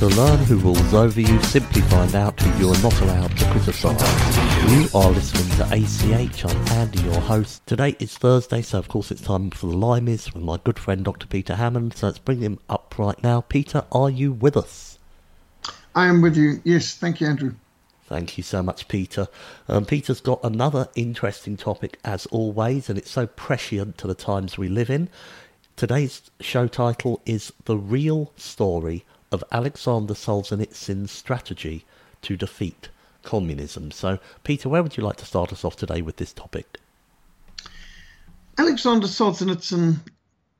[0.00, 3.44] To learn who rules over you, simply find out who you are not allowed to
[3.50, 4.00] criticise.
[4.72, 6.42] You are listening to ACH.
[6.46, 7.66] I'm Andy, your host.
[7.66, 11.04] Today is Thursday, so of course it's time for the Limeys with my good friend
[11.04, 11.26] Dr.
[11.26, 11.98] Peter Hammond.
[11.98, 13.42] So let's bring him up right now.
[13.42, 14.98] Peter, are you with us?
[15.94, 16.62] I am with you.
[16.64, 17.54] Yes, thank you, Andrew.
[18.06, 19.28] Thank you so much, Peter.
[19.68, 24.56] Um, Peter's got another interesting topic as always, and it's so prescient to the times
[24.56, 25.10] we live in.
[25.76, 31.84] Today's show title is The Real Story of Alexander Solzhenitsyn's strategy
[32.22, 32.88] to defeat
[33.22, 33.90] communism.
[33.90, 36.78] So, Peter, where would you like to start us off today with this topic?
[38.58, 40.00] Alexander Solzhenitsyn,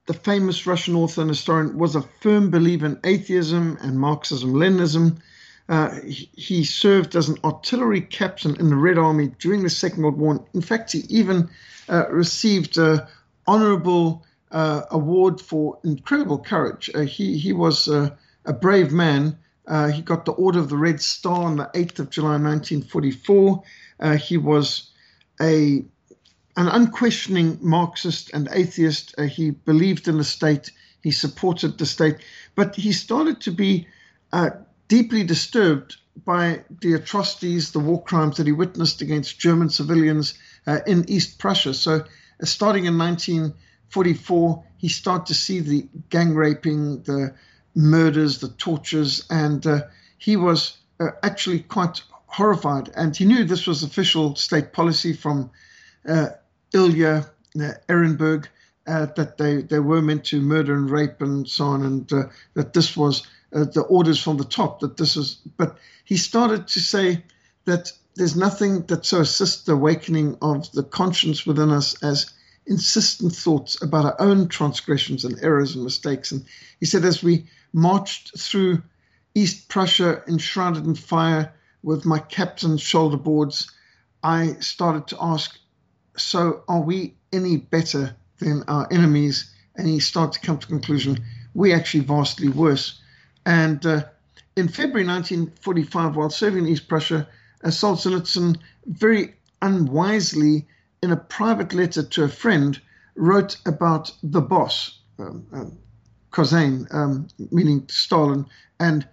[0.06, 5.20] the famous Russian author and historian, was a firm believer in atheism and Marxism Leninism.
[5.68, 10.18] Uh, he served as an artillery captain in the Red Army during the Second World
[10.18, 10.44] War.
[10.52, 11.48] In fact, he even
[11.88, 13.02] uh, received an
[13.46, 16.90] honorable uh, award for incredible courage.
[16.95, 18.11] Uh, he, he was uh,
[18.50, 19.38] a brave man.
[19.68, 23.62] Uh, he got the Order of the Red Star on the 8th of July 1944.
[24.00, 24.90] Uh, he was
[25.40, 25.84] a
[26.56, 29.14] an unquestioning Marxist and atheist.
[29.16, 30.72] Uh, he believed in the state.
[31.00, 32.16] He supported the state,
[32.56, 33.86] but he started to be
[34.33, 34.50] uh,
[34.89, 40.34] deeply disturbed by the atrocities, the war crimes that he witnessed against German civilians
[40.66, 41.72] uh, in East Prussia.
[41.72, 47.33] So, uh, starting in 1944, he started to see the gang raping, the
[47.75, 49.83] murders, the tortures, and uh,
[50.19, 52.91] he was uh, actually quite horrified.
[52.97, 55.51] And he knew this was official state policy from
[56.08, 56.29] uh,
[56.73, 57.27] Ilya
[57.61, 58.47] uh, Ehrenburg
[58.86, 62.23] uh, that they, they were meant to murder and rape and so on, and uh,
[62.55, 64.79] that this was the orders from the top.
[64.81, 67.25] That this was, but he started to say
[67.64, 72.33] that there's nothing that so assists the awakening of the conscience within us as
[72.67, 76.31] insistent thoughts about our own transgressions and errors and mistakes.
[76.31, 76.45] And
[76.79, 78.83] he said, as we marched through
[79.35, 83.70] East Prussia enshrouded in fire with my captain's shoulder boards,
[84.23, 85.58] I started to ask,
[86.17, 89.51] so are we any better than our enemies?
[89.77, 93.01] And he started to come to the conclusion, we're actually vastly worse.
[93.47, 94.05] And uh,
[94.57, 97.27] in February 1945, while serving in East Prussia,
[97.64, 100.67] uh, Solzhenitsyn very unwisely,
[101.02, 102.81] in a private letter to a friend,
[103.14, 105.79] wrote about the boss, um, um,
[106.30, 108.46] Khozyain, um, meaning Stalin,
[108.79, 109.07] and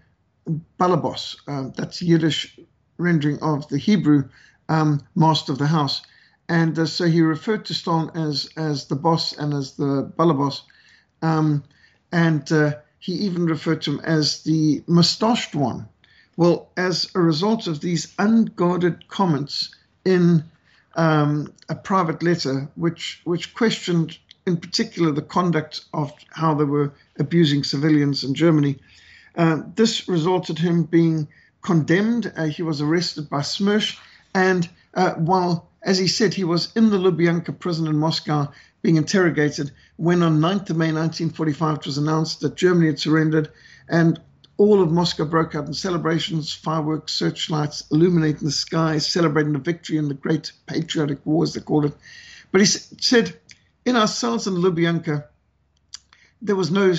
[0.80, 2.60] Balabos, um, that's Yiddish
[2.98, 4.30] rendering of the Hebrew
[4.70, 6.02] um, master of the house.
[6.50, 10.62] And uh, so he referred to Stalin as, as the boss and as the Balabos.
[11.22, 11.64] Um,
[12.12, 15.88] and uh, he even referred to him as the mustached one.
[16.38, 19.76] Well, as a result of these unguarded comments
[20.06, 20.44] in
[20.96, 26.92] um, a private letter, which which questioned in particular the conduct of how they were
[27.20, 28.80] abusing civilians in Germany.
[29.36, 31.28] Uh, this resulted him being
[31.62, 32.32] condemned.
[32.36, 34.00] Uh, he was arrested by Smersh,
[34.34, 38.50] and uh, while, as he said, he was in the Lubyanka prison in Moscow
[38.82, 43.52] being interrogated, when on 9th of May 1945 it was announced that Germany had surrendered,
[43.90, 44.20] and
[44.56, 49.98] all of Moscow broke out in celebrations, fireworks, searchlights, illuminating the skies, celebrating the victory
[49.98, 51.94] in the great patriotic war, as they called it.
[52.52, 53.38] But he said
[53.88, 55.24] in ourselves in Lubyanka,
[56.42, 56.94] there was no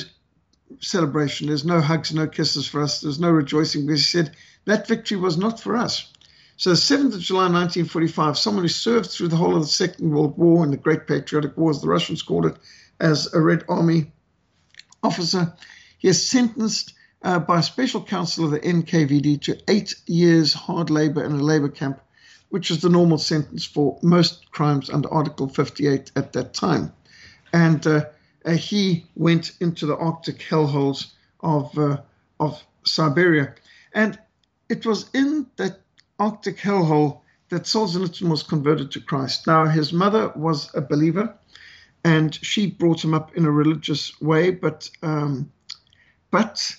[0.80, 1.48] celebration.
[1.48, 3.02] There's no hugs, no kisses for us.
[3.02, 6.10] There's no rejoicing because he said that victory was not for us.
[6.56, 10.38] So, 7th of July 1945, someone who served through the whole of the Second World
[10.38, 12.56] War and the Great Patriotic War, as the Russians called it,
[12.98, 14.10] as a Red Army
[15.02, 15.52] officer,
[15.98, 20.88] he is sentenced uh, by a special council of the NKVD to eight years hard
[20.88, 22.00] labor in a labor camp,
[22.50, 26.92] which is the normal sentence for most crimes under Article 58 at that time.
[27.52, 28.06] And uh,
[28.44, 31.98] uh, he went into the Arctic hellholes of, uh,
[32.40, 33.54] of Siberia.
[33.92, 34.18] And
[34.68, 35.80] it was in that
[36.18, 39.46] Arctic hellhole that Solzhenitsyn was converted to Christ.
[39.46, 41.34] Now, his mother was a believer,
[42.04, 45.50] and she brought him up in a religious way, but um,
[46.30, 46.74] but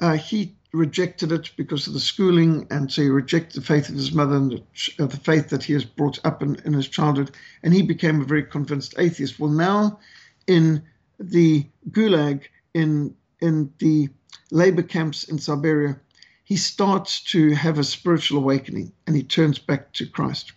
[0.00, 3.94] uh, he rejected it because of the schooling, and so he rejected the faith of
[3.94, 6.88] his mother and the, uh, the faith that he has brought up in, in his
[6.88, 7.30] childhood,
[7.62, 9.38] and he became a very convinced atheist.
[9.38, 9.98] Well, now
[10.46, 10.82] in
[11.18, 12.42] the Gulag,
[12.74, 14.08] in in the
[14.50, 15.98] labor camps in Siberia,
[16.44, 20.52] he starts to have a spiritual awakening, and he turns back to Christ.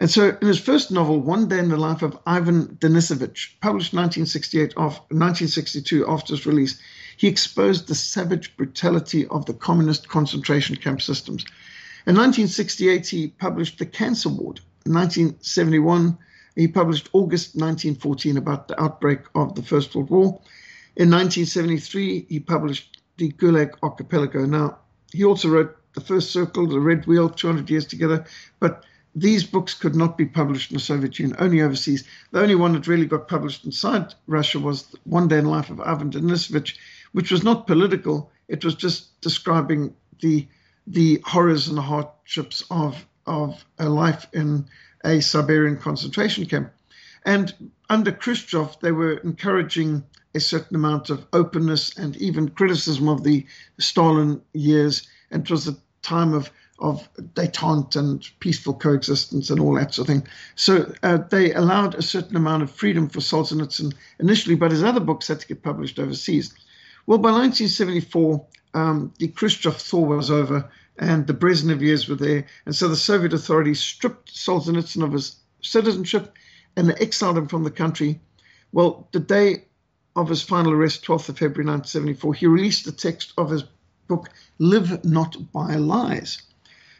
[0.00, 3.92] And so, in his first novel, One Day in the Life of Ivan Denisovich, published
[3.92, 6.80] 1968 off, 1962 after its release,
[7.18, 11.44] he exposed the savage brutality of the communist concentration camp systems.
[12.06, 14.60] In 1968, he published The Cancer Ward.
[14.86, 16.16] In 1971,
[16.56, 20.40] he published August 1914 about the outbreak of the First World War.
[20.96, 24.46] In 1973, he published The Gulag Archipelago.
[24.46, 24.78] Now,
[25.12, 28.24] he also wrote The First Circle, The Red Wheel, 200 Years Together,
[28.60, 32.04] but these books could not be published in the Soviet Union, only overseas.
[32.30, 35.70] The only one that really got published inside Russia was One Day in the Life
[35.70, 36.76] of Ivan Denisovich,
[37.12, 38.30] which was not political.
[38.48, 40.46] It was just describing the
[40.86, 44.66] the horrors and the hardships of of a life in
[45.04, 46.72] a Siberian concentration camp.
[47.24, 50.04] And under Khrushchev, they were encouraging
[50.34, 53.46] a certain amount of openness and even criticism of the
[53.78, 55.08] Stalin years.
[55.30, 60.08] And it was a time of of detente and peaceful coexistence and all that sort
[60.08, 60.28] of thing.
[60.54, 65.00] So uh, they allowed a certain amount of freedom for Solzhenitsyn initially, but his other
[65.00, 66.54] books had to get published overseas.
[67.06, 72.46] Well, by 1974, um, the Khrushchev thaw was over and the Brezhnev years were there.
[72.66, 76.34] And so the Soviet authorities stripped Solzhenitsyn of his citizenship
[76.76, 78.20] and exiled him from the country.
[78.72, 79.64] Well, the day
[80.16, 83.64] of his final arrest, 12th of February 1974, he released the text of his
[84.08, 84.28] book,
[84.58, 86.42] Live Not by Lies.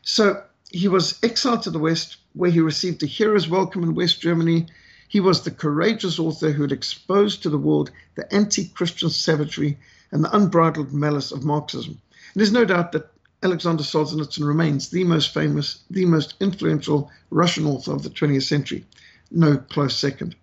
[0.02, 4.20] So he was exiled to the West, where he received a hero's welcome in West
[4.20, 4.66] Germany.
[5.08, 9.78] He was the courageous author who had exposed to the world the anti Christian savagery
[10.12, 12.00] and the unbridled malice of Marxism.
[12.32, 13.10] And there's no doubt that
[13.42, 18.84] Alexander Solzhenitsyn remains the most famous, the most influential Russian author of the 20th century.
[19.30, 20.36] No close second.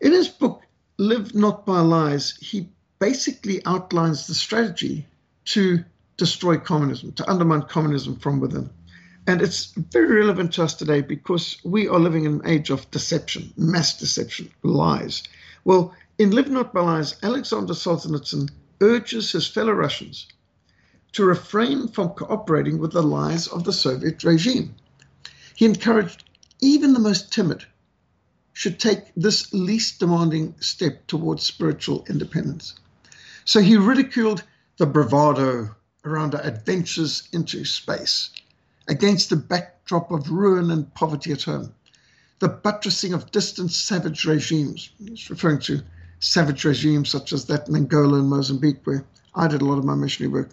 [0.00, 0.62] In his book,
[0.98, 2.68] Live Not by Lies, he
[2.98, 5.06] basically outlines the strategy
[5.46, 5.84] to
[6.16, 8.70] destroy communism, to undermine communism from within.
[9.26, 12.90] And it's very relevant to us today because we are living in an age of
[12.90, 15.22] deception, mass deception, lies.
[15.64, 18.48] Well, in Live Not by Lies, Alexander Solzhenitsyn
[18.80, 20.28] urges his fellow Russians
[21.12, 24.74] to refrain from cooperating with the lies of the Soviet regime.
[25.54, 26.24] He encouraged
[26.60, 27.64] even the most timid
[28.52, 32.74] should take this least demanding step towards spiritual independence.
[33.44, 34.42] So he ridiculed
[34.78, 35.74] the bravado
[36.06, 38.30] around our adventures into space
[38.88, 41.74] against the backdrop of ruin and poverty at home,
[42.38, 44.90] the buttressing of distant savage regimes.
[44.98, 45.82] He's referring to
[46.20, 49.04] savage regimes such as that in Angola and Mozambique, where
[49.34, 50.50] I did a lot of my missionary work,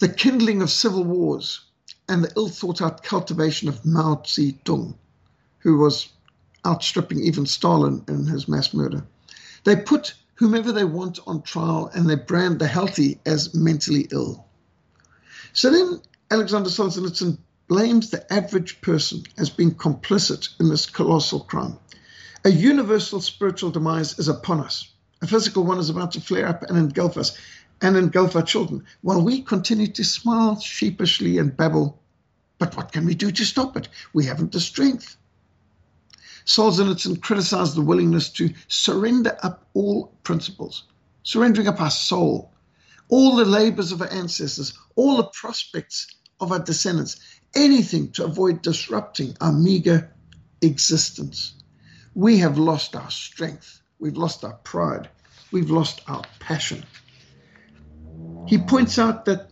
[0.00, 1.60] the kindling of civil wars,
[2.08, 4.94] and the ill thought out cultivation of Mao Zedong,
[5.58, 6.08] who was
[6.66, 9.06] outstripping even Stalin in his mass murder.
[9.64, 14.45] They put whomever they want on trial and they brand the healthy as mentally ill.
[15.56, 21.78] So then Alexander Solzhenitsyn blames the average person as being complicit in this colossal crime.
[22.44, 24.92] A universal spiritual demise is upon us.
[25.22, 27.38] A physical one is about to flare up and engulf us
[27.80, 32.02] and engulf our children, while we continue to smile sheepishly and babble.
[32.58, 33.88] But what can we do to stop it?
[34.12, 35.16] We haven't the strength.
[36.44, 40.82] Solzhenitsyn criticized the willingness to surrender up all principles,
[41.22, 42.52] surrendering up our soul,
[43.08, 46.06] all the labors of our ancestors, all the prospects
[46.40, 47.18] of our descendants,
[47.54, 50.12] anything to avoid disrupting our meager
[50.62, 51.56] existence
[52.16, 53.82] we have lost our strength.
[53.98, 55.10] We've lost our pride.
[55.52, 56.82] We've lost our passion.
[58.46, 59.50] He points out that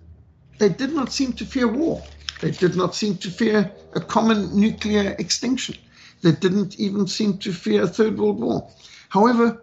[0.59, 2.03] they did not seem to fear war.
[2.41, 5.77] They did not seem to fear a common nuclear extinction.
[6.23, 8.71] They didn't even seem to fear a third world war.
[9.11, 9.63] However,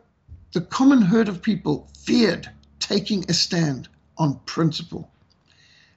[0.54, 2.52] the common herd of people feared
[2.82, 5.10] taking a stand on principle.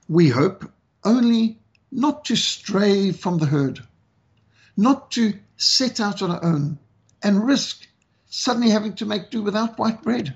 [0.07, 0.71] We hope
[1.03, 1.59] only
[1.91, 3.83] not to stray from the herd,
[4.77, 6.77] not to set out on our own,
[7.23, 7.87] and risk
[8.29, 10.35] suddenly having to make do without white bread,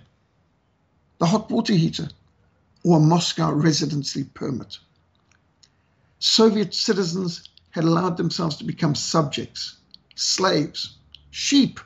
[1.20, 2.10] the hot water heater,
[2.84, 4.80] or a Moscow residency permit.
[6.20, 9.78] Soviet citizens had allowed themselves to become subjects,
[10.16, 10.98] slaves,
[11.32, 11.80] sheep,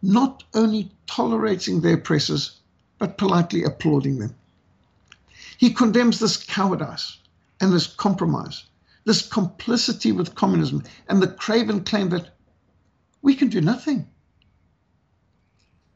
[0.00, 2.60] not only tolerating their oppressors,
[3.02, 4.32] but politely applauding them.
[5.58, 7.18] He condemns this cowardice
[7.60, 8.62] and this compromise,
[9.04, 12.30] this complicity with communism, and the craven claim that
[13.20, 14.06] we can do nothing.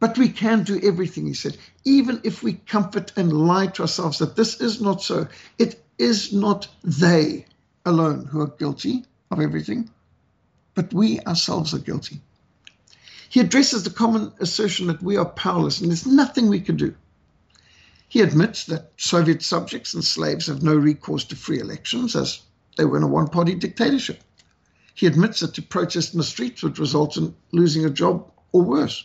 [0.00, 4.18] But we can do everything, he said, even if we comfort and lie to ourselves
[4.18, 5.28] that this is not so.
[5.58, 7.46] It is not they
[7.84, 9.90] alone who are guilty of everything,
[10.74, 12.20] but we ourselves are guilty.
[13.28, 16.94] He addresses the common assertion that we are powerless and there's nothing we can do.
[18.08, 22.40] He admits that Soviet subjects and slaves have no recourse to free elections as
[22.76, 24.22] they were in a one party dictatorship.
[24.94, 28.62] He admits that to protest in the streets would result in losing a job or
[28.62, 29.04] worse.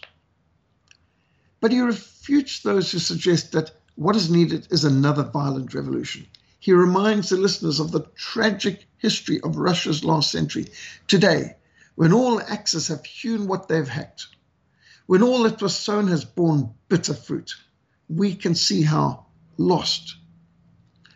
[1.60, 6.28] But he refutes those who suggest that what is needed is another violent revolution.
[6.60, 10.68] He reminds the listeners of the tragic history of Russia's last century.
[11.08, 11.56] Today,
[11.96, 14.28] when all axes have hewn what they've hacked,
[15.08, 17.56] when all that was sown has borne bitter fruit,
[18.08, 19.26] we can see how
[19.58, 20.16] lost,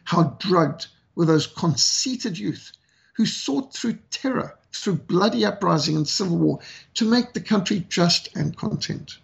[0.03, 2.71] how drugged were those conceited youth
[3.13, 6.59] who sought through terror, through bloody uprising and civil war,
[6.93, 9.17] to make the country just and content.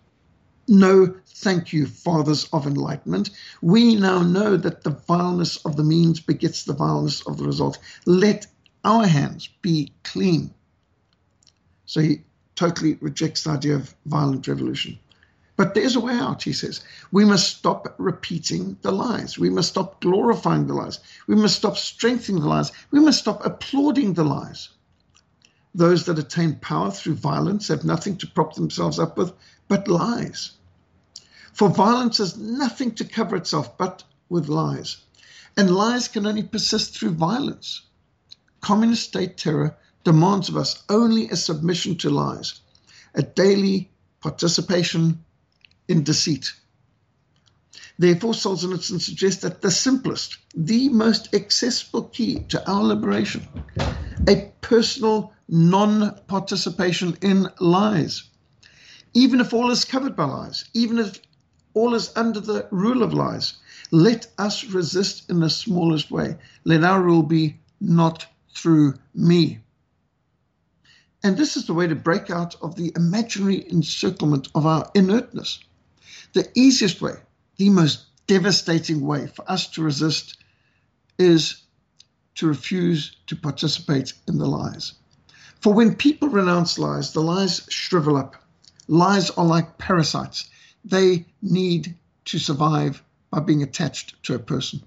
[0.67, 3.31] No, thank you, fathers of enlightenment.
[3.62, 7.77] We now know that the vileness of the means begets the vileness of the result.
[8.05, 8.48] Let
[8.86, 10.53] our hands be clean.
[11.91, 12.24] So he
[12.55, 14.98] totally rejects the idea of violent revolution.
[15.57, 16.79] But there's a way out, he says.
[17.12, 19.38] We must stop repeating the lies.
[19.38, 21.00] We must stop glorifying the lies.
[21.27, 22.71] We must stop strengthening the lies.
[22.91, 24.69] We must stop applauding the lies.
[25.75, 29.33] Those that attain power through violence have nothing to prop themselves up with
[29.67, 30.51] but lies.
[31.51, 34.95] For violence has nothing to cover itself but with lies.
[35.57, 37.81] And lies can only persist through violence.
[38.62, 42.62] Communist state terror demands of us only a submission to lies,
[43.15, 43.91] a daily
[44.22, 45.24] participation
[45.88, 46.53] in deceit.
[48.00, 53.48] Therefore, Solzhenitsyn suggests that the simplest, the most accessible key to our liberation,
[54.27, 58.24] a personal non participation in lies,
[59.13, 61.20] even if all is covered by lies, even if
[61.74, 63.55] all is under the rule of lies,
[63.91, 66.38] let us resist in the smallest way.
[66.65, 69.60] Let our rule be not through me.
[71.23, 75.59] And this is the way to break out of the imaginary encirclement of our inertness.
[76.33, 77.13] The easiest way,
[77.57, 80.37] the most devastating way for us to resist
[81.19, 81.61] is
[82.35, 84.93] to refuse to participate in the lies.
[85.59, 88.35] For when people renounce lies, the lies shrivel up.
[88.87, 90.49] Lies are like parasites,
[90.83, 94.81] they need to survive by being attached to a person.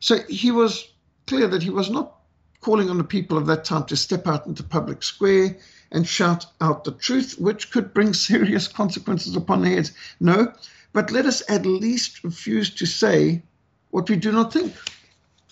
[0.00, 0.86] So he was
[1.26, 2.17] clear that he was not
[2.60, 5.56] calling on the people of that time to step out into public square
[5.90, 9.92] and shout out the truth, which could bring serious consequences upon their heads.
[10.20, 10.52] No,
[10.92, 13.42] but let us at least refuse to say
[13.90, 14.74] what we do not think.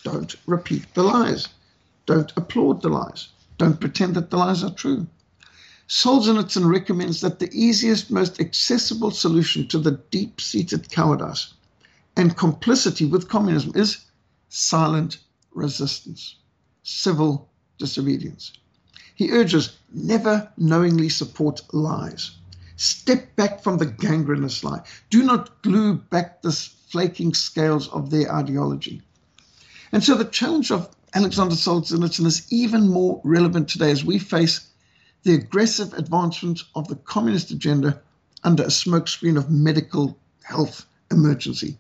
[0.02, 1.48] Don't repeat the lies.
[2.06, 3.28] Don't applaud the lies.
[3.58, 5.06] Don't pretend that the lies are true.
[5.88, 11.54] Solzhenitsyn recommends that the easiest, most accessible solution to the deep seated cowardice
[12.16, 13.98] and complicity with communism is
[14.48, 15.18] silent
[15.52, 16.36] resistance,
[16.88, 18.52] civil disobedience.
[19.16, 22.31] He urges never knowingly support lies.
[22.76, 24.83] Step back from the gangrenous lie.
[25.11, 29.02] Do not glue back the flaking scales of their ideology.
[29.90, 34.69] And so the challenge of Alexander Solzhenitsyn is even more relevant today as we face
[35.25, 38.00] the aggressive advancement of the communist agenda
[38.45, 41.78] under a smokescreen of medical health emergency.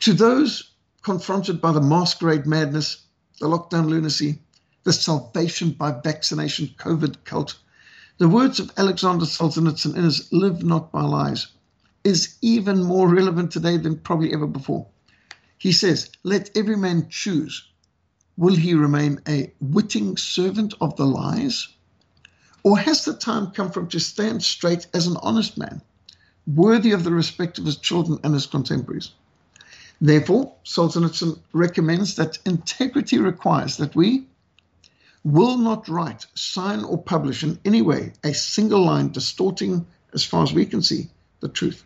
[0.00, 0.70] To those
[1.02, 3.02] confronted by the masquerade madness,
[3.40, 4.38] the lockdown lunacy,
[4.84, 7.58] the salvation by vaccination COVID cult.
[8.18, 11.46] The words of Alexander Solzhenitsyn in his Live Not by Lies
[12.04, 14.86] is even more relevant today than probably ever before.
[15.56, 17.66] He says, Let every man choose.
[18.36, 21.68] Will he remain a witting servant of the lies?
[22.62, 25.80] Or has the time come for him to stand straight as an honest man,
[26.46, 29.12] worthy of the respect of his children and his contemporaries?
[30.00, 34.26] Therefore, Solzhenitsyn recommends that integrity requires that we,
[35.22, 40.42] will not write, sign, or publish in any way a single line distorting, as far
[40.42, 41.84] as we can see, the truth.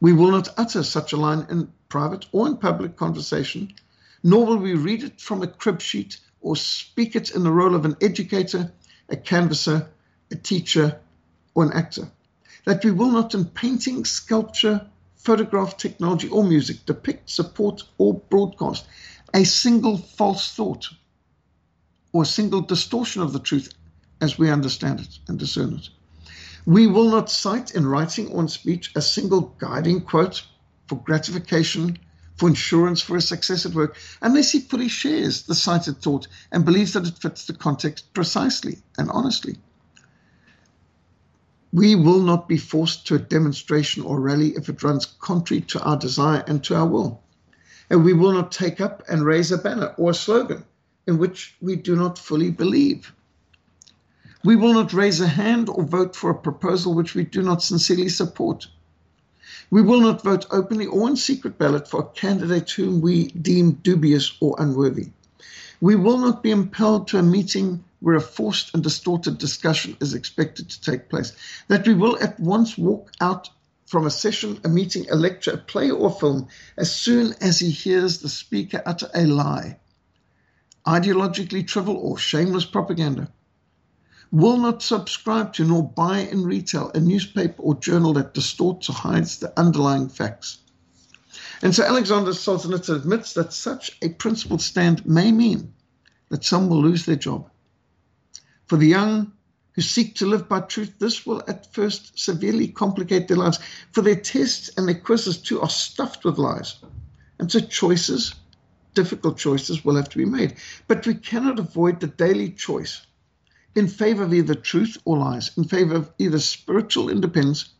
[0.00, 3.74] We will not utter such a line in private or in public conversation,
[4.22, 7.74] nor will we read it from a crib sheet or speak it in the role
[7.74, 8.72] of an educator,
[9.10, 9.88] a canvasser,
[10.30, 10.98] a teacher,
[11.54, 12.10] or an actor.
[12.64, 14.86] That we will not in painting, sculpture,
[15.24, 18.84] photograph, technology, or music depict, support, or broadcast
[19.34, 20.88] a single false thought
[22.12, 23.74] or a single distortion of the truth
[24.20, 25.88] as we understand it and discern it.
[26.64, 30.46] We will not cite in writing or in speech a single guiding quote
[30.86, 31.98] for gratification,
[32.36, 36.64] for insurance for his success at work, unless he fully shares the cited thought and
[36.64, 39.56] believes that it fits the context precisely and honestly.
[41.74, 45.82] We will not be forced to a demonstration or rally if it runs contrary to
[45.82, 47.20] our desire and to our will.
[47.90, 50.64] And we will not take up and raise a banner or a slogan
[51.08, 53.12] in which we do not fully believe.
[54.44, 57.60] We will not raise a hand or vote for a proposal which we do not
[57.60, 58.68] sincerely support.
[59.68, 63.72] We will not vote openly or in secret ballot for a candidate whom we deem
[63.82, 65.08] dubious or unworthy.
[65.80, 70.12] We will not be impelled to a meeting where a forced and distorted discussion is
[70.12, 71.32] expected to take place,
[71.68, 73.48] that we will at once walk out
[73.86, 76.46] from a session, a meeting, a lecture, a play, or film
[76.76, 79.78] as soon as he hears the speaker utter a lie,
[80.86, 83.32] ideologically trivial or shameless propaganda.
[84.30, 88.92] Will not subscribe to nor buy in retail a newspaper or journal that distorts or
[88.92, 90.58] hides the underlying facts.
[91.62, 95.72] And so Alexander Solzhenitsyn admits that such a principled stand may mean
[96.28, 97.48] that some will lose their job,
[98.66, 99.32] for the young
[99.72, 103.58] who seek to live by truth, this will at first severely complicate their lives,
[103.92, 106.76] for their tests and their quizzes too are stuffed with lies.
[107.38, 108.34] And so choices,
[108.94, 110.54] difficult choices, will have to be made.
[110.86, 113.04] But we cannot avoid the daily choice
[113.74, 117.70] in favor of either truth or lies, in favor of either spiritual independence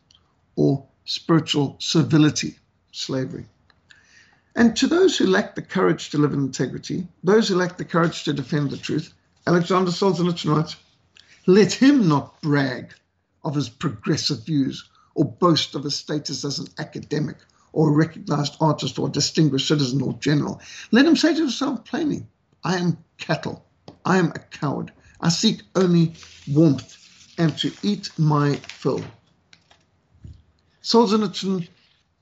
[0.57, 2.59] or spiritual servility,
[2.91, 3.45] slavery.
[4.55, 7.85] And to those who lack the courage to live in integrity, those who lack the
[7.85, 9.13] courage to defend the truth,
[9.47, 10.75] Alexander Solzhenitsyn writes,
[11.45, 12.93] let him not brag
[13.43, 17.37] of his progressive views or boast of his status as an academic
[17.71, 20.59] or a recognized artist or a distinguished citizen or general.
[20.91, 22.25] Let him say to himself plainly,
[22.63, 23.63] I am cattle.
[24.03, 24.91] I am a coward.
[25.21, 26.15] I seek only
[26.47, 26.97] warmth
[27.37, 29.03] and to eat my fill.
[30.81, 31.67] Solzhenitsyn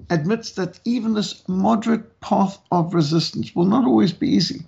[0.10, 4.66] admits that even this moderate path of resistance will not always be easy,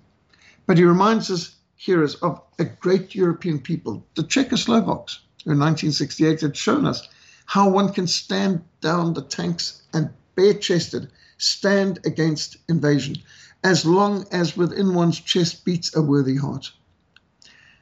[0.66, 6.42] but he reminds us heroes of a great European people, the Czechoslovaks, who in 1968
[6.42, 7.08] had shown us
[7.46, 13.16] how one can stand down the tanks and bare chested stand against invasion,
[13.64, 16.72] as long as within one's chest beats a worthy heart.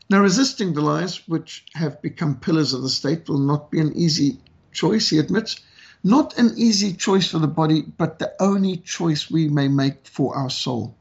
[0.09, 3.93] Now, resisting the lies which have become pillars of the state will not be an
[3.95, 4.39] easy
[4.73, 5.61] choice, he admits.
[6.03, 10.35] Not an easy choice for the body, but the only choice we may make for
[10.35, 10.97] our soul.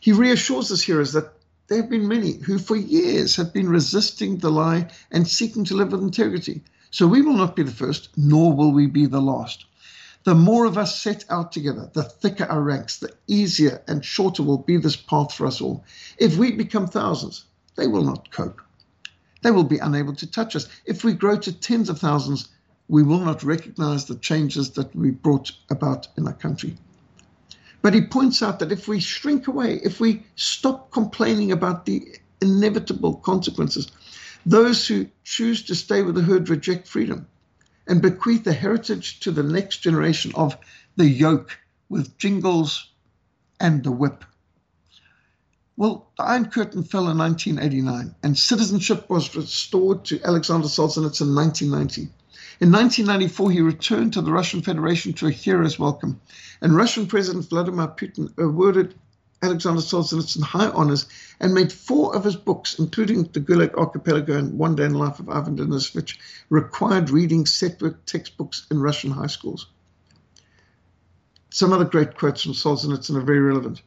[0.00, 1.34] He reassures us heroes that
[1.70, 5.76] there have been many who for years have been resisting the lie and seeking to
[5.76, 6.64] live with integrity.
[6.90, 9.66] So we will not be the first, nor will we be the last.
[10.24, 14.42] The more of us set out together, the thicker our ranks, the easier and shorter
[14.42, 15.84] will be this path for us all.
[16.18, 17.44] If we become thousands,
[17.76, 18.60] they will not cope.
[19.42, 20.66] They will be unable to touch us.
[20.86, 22.48] If we grow to tens of thousands,
[22.88, 26.76] we will not recognize the changes that we brought about in our country.
[27.82, 32.06] But he points out that if we shrink away, if we stop complaining about the
[32.40, 33.88] inevitable consequences,
[34.44, 37.26] those who choose to stay with the herd reject freedom
[37.86, 40.56] and bequeath the heritage to the next generation of
[40.96, 42.90] the yoke with jingles
[43.58, 44.24] and the whip.
[45.76, 51.34] Well, the Iron Curtain fell in 1989 and citizenship was restored to Alexander Solzhenitsyn in
[51.34, 52.08] 1990.
[52.60, 56.20] In 1994, he returned to the Russian Federation to a hero's welcome,
[56.60, 58.94] and Russian President Vladimir Putin awarded
[59.40, 61.06] Alexander Solzhenitsyn high honors
[61.40, 64.98] and made four of his books, including The Gulag Archipelago and One Day in the
[64.98, 66.18] Life of Ivan Denisovich,
[66.50, 67.46] required reading
[67.80, 69.66] work textbooks in Russian high schools.
[71.48, 73.80] Some other great quotes from Solzhenitsyn are very relevant.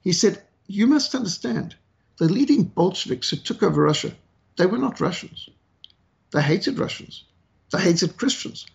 [0.00, 1.76] He said, You must understand,
[2.18, 4.12] the leading Bolsheviks who took over Russia,
[4.56, 5.48] they were not Russians.
[6.32, 7.22] They hated Russians.
[7.70, 8.66] They hated Christians.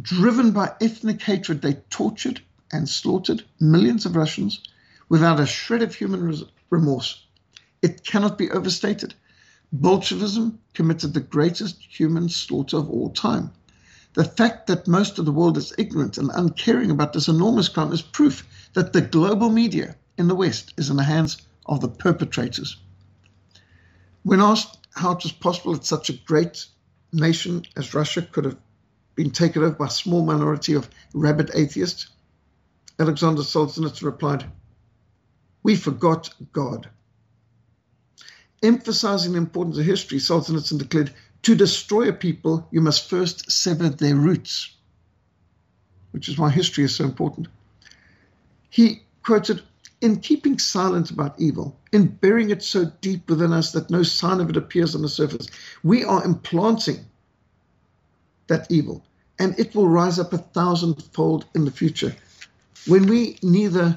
[0.00, 4.60] Driven by ethnic hatred, they tortured and slaughtered millions of Russians
[5.08, 7.24] without a shred of human remorse.
[7.82, 9.14] It cannot be overstated.
[9.72, 13.52] Bolshevism committed the greatest human slaughter of all time.
[14.14, 17.92] The fact that most of the world is ignorant and uncaring about this enormous crime
[17.92, 21.88] is proof that the global media in the West is in the hands of the
[21.88, 22.76] perpetrators.
[24.22, 26.66] When asked how it was possible that such a great
[27.12, 28.56] nation as Russia could have
[29.14, 32.08] been taken over by a small minority of rabid atheists?
[32.98, 34.44] Alexander Solzhenitsyn replied,
[35.62, 36.88] We forgot God.
[38.62, 43.88] Emphasizing the importance of history, Solzhenitsyn declared, To destroy a people, you must first sever
[43.88, 44.70] their roots.
[46.12, 47.48] which is why history is so important.
[48.70, 49.62] He quoted,
[50.02, 54.40] In keeping silent about evil, in burying it so deep within us that no sign
[54.40, 55.46] of it appears on the surface,
[55.84, 57.04] we are implanting
[58.48, 59.04] that evil,
[59.38, 62.16] and it will rise up a thousandfold in the future.
[62.88, 63.96] When we neither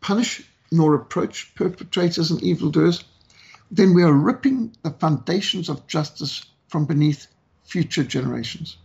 [0.00, 3.04] punish nor reproach perpetrators and evildoers,
[3.70, 7.26] then we are ripping the foundations of justice from beneath
[7.64, 8.78] future generations.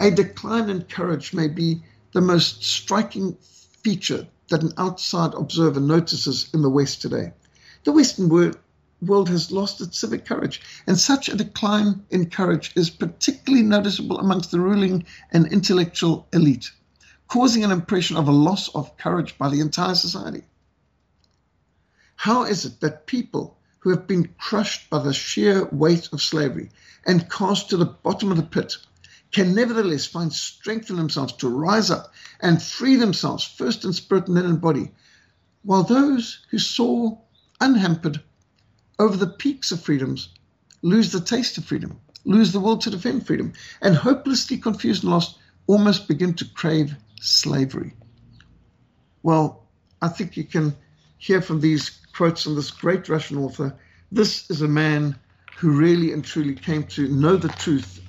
[0.00, 3.36] A decline in courage may be the most striking
[3.84, 7.32] feature that an outside observer notices in the West today.
[7.82, 12.88] The Western world, has lost its civic courage, and such a decline in courage is
[12.88, 16.70] particularly noticeable amongst the ruling and intellectual elite,
[17.26, 20.44] causing an impression of a loss of courage by the entire society.
[22.14, 26.70] How is it that people who have been crushed by the sheer weight of slavery
[27.04, 28.76] and cast to the bottom of the pit
[29.34, 34.28] can nevertheless find strength in themselves to rise up and free themselves, first in spirit
[34.28, 34.92] and then in body,
[35.62, 37.20] while those who soar
[37.60, 38.22] unhampered
[39.00, 40.28] over the peaks of freedoms
[40.82, 45.12] lose the taste of freedom, lose the will to defend freedom, and hopelessly confused and
[45.12, 47.92] lost almost begin to crave slavery.
[49.24, 49.66] Well,
[50.00, 50.76] I think you can
[51.18, 53.74] hear from these quotes from this great Russian author.
[54.12, 55.18] This is a man
[55.56, 58.00] who really and truly came to know the truth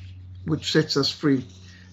[0.46, 1.46] which sets us free.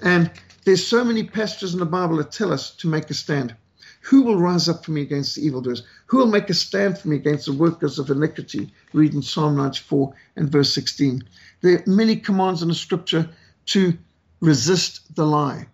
[0.02, 0.30] And
[0.64, 3.54] there's so many passages in the Bible that tell us to make a stand.
[4.02, 5.82] Who will rise up for me against the evildoers?
[6.06, 8.72] Who will make a stand for me against the workers of iniquity?
[8.92, 11.22] Read in Psalm 94 and verse 16.
[11.60, 13.28] There are many commands in the scripture
[13.66, 13.96] to
[14.40, 15.66] resist the lie.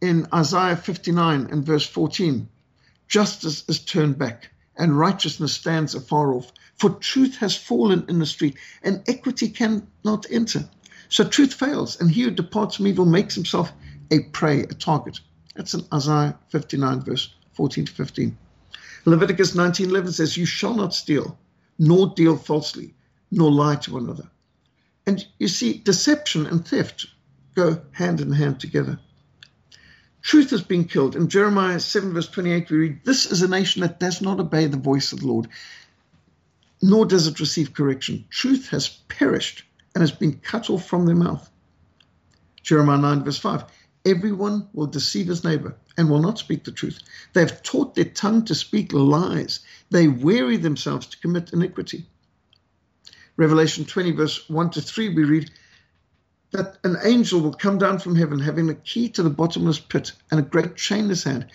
[0.00, 2.48] In Isaiah 59 and verse 14,
[3.06, 6.52] justice is turned back and righteousness stands afar off.
[6.76, 10.68] For truth has fallen in the street, and equity cannot enter.
[11.10, 13.72] So truth fails, and he who departs from evil makes himself
[14.12, 15.18] a prey, a target.
[15.56, 18.38] That's in Isaiah 59, verse 14 to 15.
[19.06, 21.36] Leviticus 19:11 says, "You shall not steal,
[21.80, 22.94] nor deal falsely,
[23.32, 24.30] nor lie to one another."
[25.04, 27.06] And you see, deception and theft
[27.56, 29.00] go hand in hand together.
[30.22, 31.16] Truth has been killed.
[31.16, 34.66] In Jeremiah 7, verse 28, we read, This is a nation that does not obey
[34.66, 35.48] the voice of the Lord,
[36.80, 38.26] nor does it receive correction.
[38.30, 41.50] Truth has perished and has been cut off from their mouth.
[42.62, 43.64] Jeremiah 9, verse 5
[44.06, 47.00] Everyone will deceive his neighbor and will not speak the truth.
[47.34, 49.60] They have taught their tongue to speak lies.
[49.90, 52.06] They weary themselves to commit iniquity.
[53.36, 55.50] Revelation 20, verse 1 to 3, we read,
[56.52, 60.12] that an angel will come down from heaven having a key to the bottomless pit
[60.30, 61.46] and a great chain in his hand.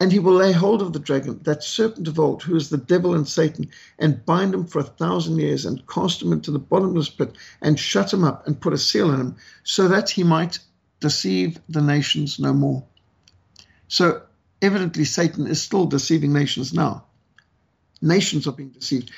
[0.00, 2.76] And he will lay hold of the dragon, that serpent of old, who is the
[2.76, 6.58] devil and Satan, and bind him for a thousand years, and cast him into the
[6.58, 10.24] bottomless pit, and shut him up, and put a seal on him, so that he
[10.24, 10.58] might
[11.00, 12.84] deceive the nations no more.
[13.88, 14.22] So,
[14.62, 17.04] evidently, Satan is still deceiving nations now.
[18.02, 19.10] Nations are being deceived.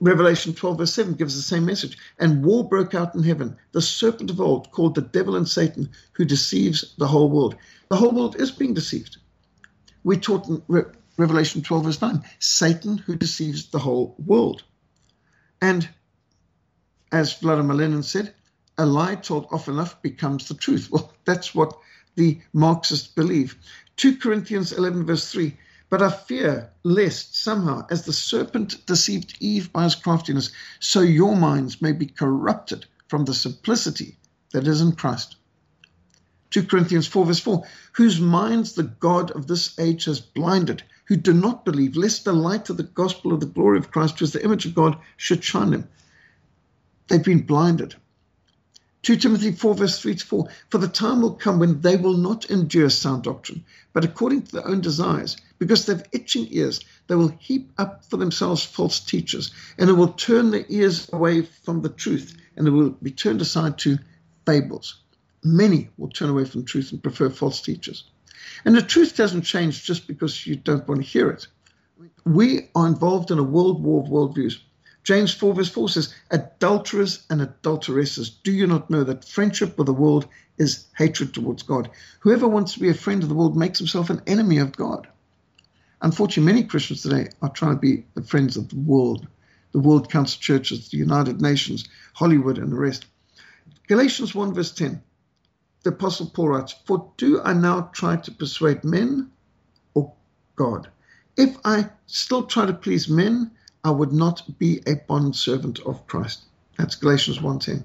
[0.00, 1.96] Revelation 12, verse 7 gives the same message.
[2.18, 3.56] And war broke out in heaven.
[3.72, 7.56] The serpent of old, called the devil and Satan, who deceives the whole world.
[7.88, 9.16] The whole world is being deceived.
[10.04, 10.84] We taught in Re-
[11.16, 14.62] Revelation 12, verse 9 Satan who deceives the whole world.
[15.60, 15.88] And
[17.10, 18.34] as Vladimir Lenin said,
[18.78, 20.88] a lie told often enough becomes the truth.
[20.92, 21.76] Well, that's what
[22.14, 23.56] the Marxists believe.
[23.96, 25.56] 2 Corinthians 11, verse 3
[25.90, 31.36] but I fear lest somehow, as the serpent deceived Eve by his craftiness, so your
[31.36, 34.18] minds may be corrupted from the simplicity
[34.52, 35.36] that is in Christ.
[36.54, 37.64] 2 Corinthians 4, verse 4
[37.94, 42.32] Whose minds the God of this age has blinded, who do not believe, lest the
[42.32, 44.96] light of the gospel of the glory of Christ, who is the image of God,
[45.16, 45.88] should shine them.
[47.08, 47.96] They've been blinded.
[49.02, 52.16] 2 Timothy 4, verse 3 to 4 For the time will come when they will
[52.16, 56.78] not endure sound doctrine, but according to their own desires because they've itching ears.
[57.08, 61.42] They will heap up for themselves false teachers, and it will turn their ears away
[61.42, 63.98] from the truth, and they will be turned aside to
[64.46, 65.00] fables.
[65.44, 68.04] Many will turn away from truth and prefer false teachers.
[68.64, 71.46] And the truth doesn't change just because you don't want to hear it.
[72.24, 74.58] We are involved in a world war of worldviews.
[75.02, 79.86] James 4, verse 4 says, Adulterers and adulteresses, do you not know that friendship with
[79.86, 80.26] the world
[80.56, 81.90] is hatred towards God?
[82.20, 85.06] Whoever wants to be a friend of the world makes himself an enemy of God.
[86.00, 89.26] Unfortunately, many Christians today are trying to be the friends of the world,
[89.72, 93.04] the World Council Churches, the United Nations, Hollywood, and the rest.
[93.88, 95.02] Galatians 1, verse 10,
[95.84, 99.30] the Apostle Paul writes, For do I now try to persuade men
[99.92, 100.12] or
[100.56, 100.88] God?
[101.36, 103.50] If I still try to please men,
[103.84, 106.44] I would not be a bond servant of Christ.
[106.78, 107.84] That's Galatians 1:10.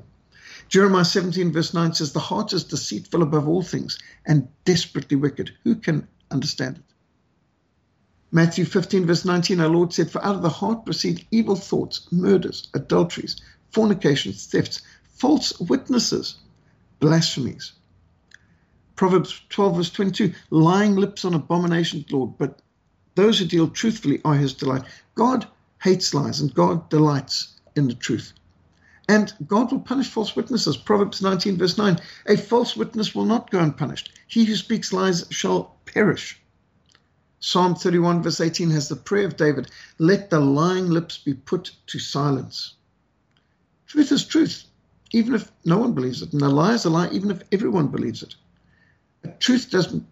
[0.69, 5.51] Jeremiah 17, verse 9 says, The heart is deceitful above all things and desperately wicked.
[5.63, 6.83] Who can understand it?
[8.31, 12.07] Matthew 15, verse 19, our Lord said, For out of the heart proceed evil thoughts,
[12.11, 14.83] murders, adulteries, fornications, thefts,
[15.15, 16.37] false witnesses,
[16.99, 17.73] blasphemies.
[18.99, 22.61] Proverbs 12, verse 22, lying lips on abomination, Lord, but
[23.15, 24.83] those who deal truthfully are his delight.
[25.15, 25.47] God
[25.81, 28.33] hates lies and God delights in the truth.
[29.07, 30.75] And God will punish false witnesses.
[30.75, 34.11] Proverbs 19, verse 9 A false witness will not go unpunished.
[34.27, 36.37] He who speaks lies shall perish.
[37.39, 41.71] Psalm 31, verse 18 has the prayer of David Let the lying lips be put
[41.87, 42.73] to silence.
[43.87, 44.65] Truth is truth,
[45.11, 46.33] even if no one believes it.
[46.33, 48.35] And a lie is a lie, even if everyone believes it.
[49.39, 50.05] Truth doesn't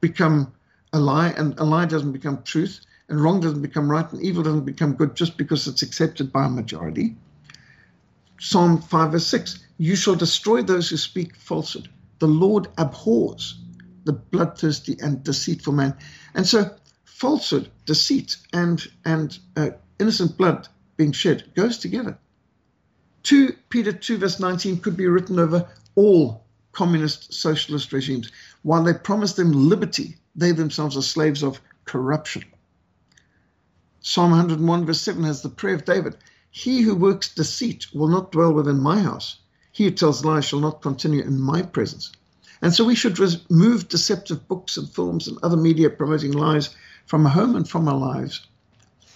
[0.00, 0.52] become
[0.92, 4.42] a lie, and a lie doesn't become truth, and wrong doesn't become right, and evil
[4.42, 7.16] doesn't become good just because it's accepted by a majority.
[8.40, 11.88] Psalm 5 verse 6 You shall destroy those who speak falsehood.
[12.20, 13.58] The Lord abhors
[14.04, 15.94] the bloodthirsty and deceitful man.
[16.34, 16.74] And so,
[17.04, 22.18] falsehood, deceit, and, and uh, innocent blood being shed goes together.
[23.24, 26.44] 2 Peter 2 verse 19 could be written over all
[26.78, 28.30] communist socialist regimes.
[28.62, 32.44] While they promise them liberty, they themselves are slaves of corruption.
[34.00, 36.14] Psalm 101 verse 7 has the prayer of David
[36.50, 39.36] he who works deceit will not dwell within my house.
[39.70, 42.10] He who tells lies shall not continue in my presence.
[42.62, 46.70] And so we should remove deceptive books and films and other media promoting lies
[47.06, 48.46] from our home and from our lives.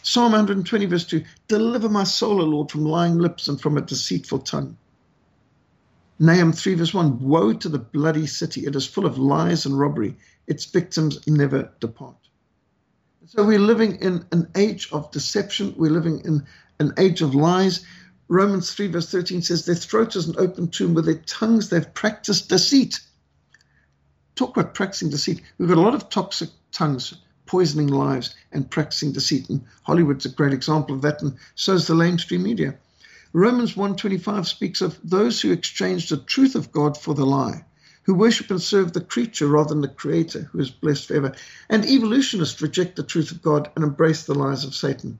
[0.02, 3.82] Psalm 120, verse 2 Deliver my soul, O Lord, from lying lips and from a
[3.82, 4.76] deceitful tongue.
[6.22, 8.64] Nahum 3, verse 1 Woe to the bloody city!
[8.64, 10.16] It is full of lies and robbery.
[10.46, 12.28] Its victims never depart.
[13.26, 15.74] So we're living in an age of deception.
[15.76, 16.46] We're living in
[16.78, 17.84] an age of lies.
[18.28, 21.92] Romans 3, verse 13 says, Their throat is an open tomb, with their tongues they've
[21.92, 23.00] practiced deceit.
[24.36, 25.42] Talk about practicing deceit.
[25.58, 27.14] We've got a lot of toxic tongues
[27.46, 29.50] poisoning lives and practicing deceit.
[29.50, 32.76] And Hollywood's a great example of that, and so is the mainstream media.
[33.32, 37.64] Romans 1.25 speaks of those who exchange the truth of God for the lie,
[38.02, 41.34] who worship and serve the creature rather than the creator, who is blessed forever.
[41.70, 45.18] And evolutionists reject the truth of God and embrace the lies of Satan.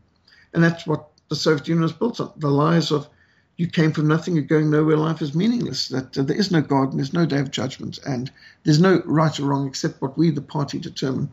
[0.53, 3.09] And that's what the Soviet Union was built on the lies of
[3.57, 6.63] you came from nothing, you're going nowhere, life is meaningless, that uh, there is no
[6.63, 8.31] God and there's no day of judgment, and
[8.65, 11.31] there's no right or wrong except what we, the party, determine.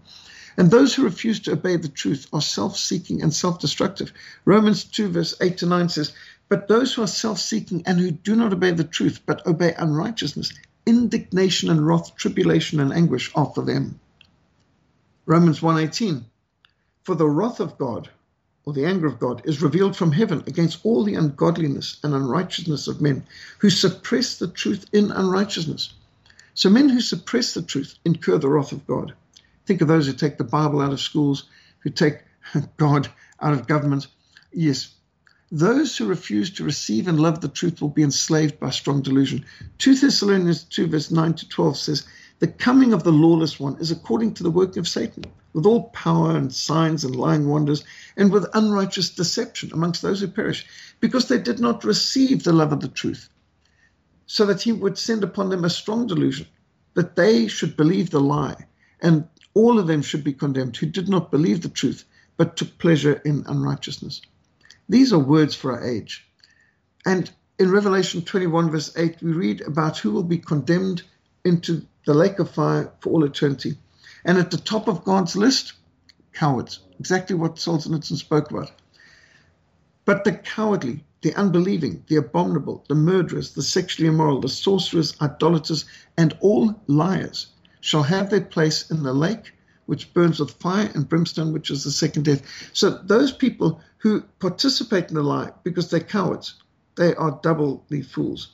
[0.57, 4.11] And those who refuse to obey the truth are self seeking and self destructive.
[4.43, 6.11] Romans 2, verse 8 to 9 says,
[6.49, 9.73] But those who are self seeking and who do not obey the truth, but obey
[9.77, 10.51] unrighteousness,
[10.85, 13.99] indignation and wrath, tribulation and anguish are for them.
[15.25, 16.25] Romans 1:18
[17.03, 18.09] For the wrath of God
[18.69, 22.87] or the anger of God, is revealed from heaven against all the ungodliness and unrighteousness
[22.87, 23.25] of men
[23.57, 25.93] who suppress the truth in unrighteousness.
[26.53, 29.13] So, men who suppress the truth incur the wrath of God.
[29.65, 31.45] Think of those who take the Bible out of schools,
[31.79, 32.19] who take
[32.77, 33.09] God
[33.41, 34.05] out of government.
[34.53, 34.93] Yes,
[35.51, 39.43] those who refuse to receive and love the truth will be enslaved by strong delusion.
[39.79, 42.03] 2 Thessalonians 2, verse 9 to 12 says,
[42.37, 45.89] The coming of the lawless one is according to the working of Satan with all
[45.89, 47.83] power and signs and lying wonders,
[48.15, 50.65] and with unrighteous deception amongst those who perish,
[50.99, 53.29] because they did not receive the love of the truth,
[54.27, 56.45] so that he would send upon them a strong delusion,
[56.93, 58.67] that they should believe the lie,
[59.01, 62.03] and all of them should be condemned who did not believe the truth,
[62.37, 64.21] but took pleasure in unrighteousness.
[64.89, 66.27] These are words for our age.
[67.05, 71.03] And in Revelation 21, verse 8, we read about who will be condemned
[71.45, 73.77] into the lake of fire for all eternity.
[74.25, 75.73] And at the top of God's list,
[76.33, 76.79] cowards.
[76.99, 78.71] Exactly what Solzhenitsyn spoke about.
[80.05, 85.85] But the cowardly, the unbelieving, the abominable, the murderers, the sexually immoral, the sorcerers, idolaters,
[86.17, 87.47] and all liars
[87.81, 89.53] shall have their place in the lake
[89.89, 92.43] which burns with fire and brimstone, which is the second death.
[92.73, 96.55] So those people who participate in the lie because they're cowards,
[96.95, 98.49] they are doubly fools.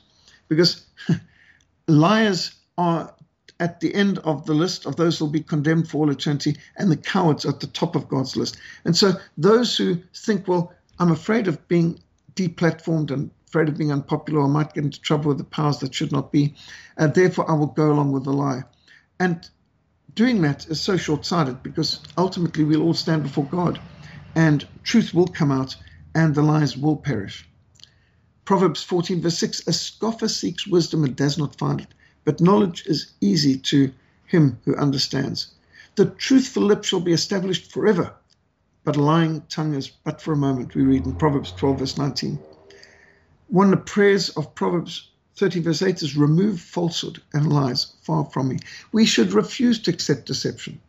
[0.48, 0.86] Because
[1.88, 3.14] liars are
[3.58, 6.56] at the end of the list of those who will be condemned for all eternity,
[6.76, 8.58] and the cowards at the top of God's list.
[8.84, 11.98] And so those who think, well, I'm afraid of being
[12.34, 15.94] deplatformed and afraid of being unpopular, I might get into trouble with the powers that
[15.94, 16.54] should not be,
[16.98, 18.62] and therefore I will go along with the lie.
[19.18, 19.48] And
[20.14, 23.80] doing that is so short sighted because ultimately we'll all stand before God
[24.36, 25.74] and truth will come out
[26.14, 27.48] and the lies will perish.
[28.44, 31.88] Proverbs 14, verse 6 A scoffer seeks wisdom and does not find it,
[32.24, 33.92] but knowledge is easy to
[34.26, 35.48] him who understands.
[35.96, 38.14] The truthful lip shall be established forever,
[38.84, 41.98] but a lying tongue is but for a moment, we read in Proverbs 12, verse
[41.98, 42.38] 19.
[43.48, 48.24] One of the prayers of Proverbs 30 verse 8 is remove falsehood and lies far
[48.24, 48.58] from me.
[48.92, 50.80] We should refuse to accept deception.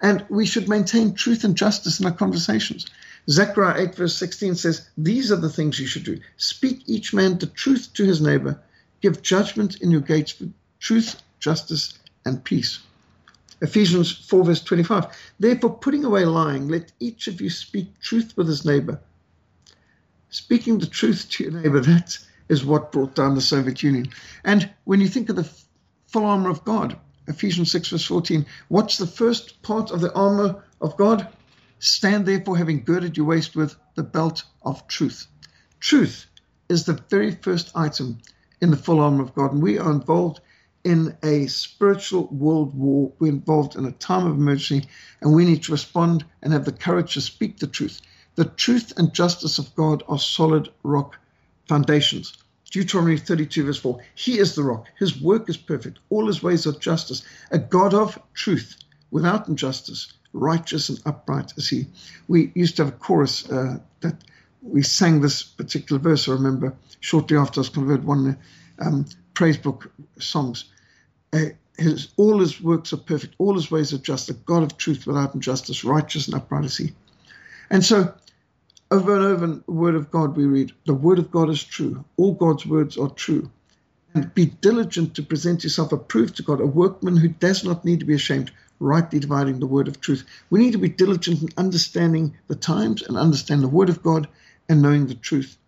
[0.00, 2.86] And we should maintain truth and justice in our conversations.
[3.28, 6.18] Zechariah 8 verse 16 says, These are the things you should do.
[6.36, 8.60] Speak each man the truth to his neighbor.
[9.00, 10.48] Give judgment in your gates for
[10.80, 12.80] truth, justice, and peace.
[13.60, 15.06] Ephesians 4 verse 25.
[15.40, 19.00] Therefore, putting away lying, let each of you speak truth with his neighbor.
[20.30, 24.08] Speaking the truth to your neighbor, that is what brought down the Soviet Union.
[24.44, 25.50] And when you think of the
[26.06, 26.96] full armor of God,
[27.28, 31.28] Ephesians 6 verse 14, what's the first part of the armor of God?
[31.78, 35.26] Stand therefore having girded your waist with the belt of truth.
[35.78, 36.26] Truth
[36.68, 38.18] is the very first item
[38.60, 39.52] in the full armor of God.
[39.52, 40.40] And we are involved
[40.84, 43.12] in a spiritual world war.
[43.18, 44.88] We're involved in a time of emergency,
[45.20, 48.00] and we need to respond and have the courage to speak the truth.
[48.36, 51.18] The truth and justice of God are solid rock
[51.66, 52.36] foundations.
[52.70, 56.66] Deuteronomy 32, verse 4 He is the rock, His work is perfect, all His ways
[56.66, 58.76] are justice, a God of truth,
[59.10, 61.86] without injustice, righteous and upright is He.
[62.28, 64.22] We used to have a chorus uh, that
[64.62, 68.36] we sang this particular verse, I remember, shortly after I was converted, one
[68.78, 70.64] um, praise book songs.
[71.32, 71.46] Uh,
[71.78, 75.06] his, all his works are perfect, all his ways are just, a God of truth
[75.06, 76.92] without injustice, righteous and upright is he.
[77.70, 78.12] And so,
[78.90, 81.62] over and over in the Word of God, we read, The Word of God is
[81.62, 82.04] true.
[82.16, 83.50] All God's words are true.
[84.14, 88.00] And be diligent to present yourself approved to God, a workman who does not need
[88.00, 90.24] to be ashamed, rightly dividing the Word of truth.
[90.48, 94.26] We need to be diligent in understanding the times and understand the Word of God
[94.68, 95.58] and knowing the truth.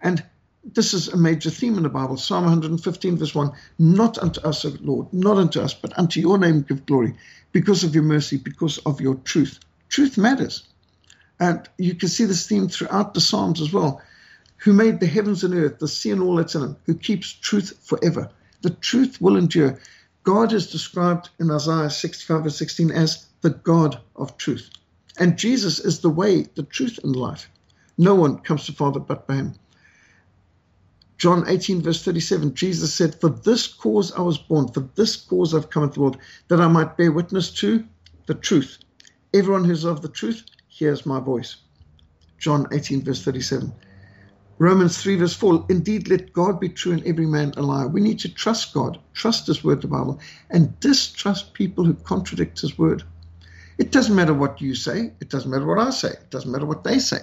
[0.00, 0.24] And
[0.64, 2.16] this is a major theme in the Bible.
[2.16, 6.38] Psalm 115, verse 1 Not unto us, O Lord, not unto us, but unto your
[6.38, 7.16] name give glory,
[7.50, 9.58] because of your mercy, because of your truth.
[9.88, 10.69] Truth matters.
[11.40, 14.02] And you can see this theme throughout the Psalms as well.
[14.58, 17.32] Who made the heavens and earth, the sea and all that's in them, who keeps
[17.32, 18.30] truth forever.
[18.60, 19.80] The truth will endure.
[20.22, 24.68] God is described in Isaiah 65 verse 16 as the God of truth.
[25.18, 27.50] And Jesus is the way, the truth, and life.
[27.96, 29.54] No one comes to Father but by him.
[31.16, 35.54] John 18, verse 37, Jesus said, For this cause I was born, for this cause
[35.54, 37.84] I've come into the world, that I might bear witness to
[38.26, 38.78] the truth.
[39.32, 40.44] Everyone who's of the truth
[40.80, 41.56] hears my voice.
[42.38, 43.70] John 18, verse 37.
[44.58, 47.86] Romans 3, verse 4, Indeed, let God be true and every man a liar.
[47.86, 52.60] We need to trust God, trust His word, the Bible, and distrust people who contradict
[52.60, 53.02] His word.
[53.76, 56.66] It doesn't matter what you say, it doesn't matter what I say, it doesn't matter
[56.66, 57.20] what they say.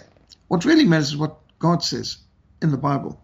[0.49, 2.17] What really matters is what God says
[2.61, 3.19] in the Bible.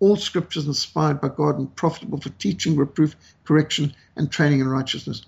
[0.00, 5.22] All scriptures inspired by God and profitable for teaching, reproof, correction, and training in righteousness.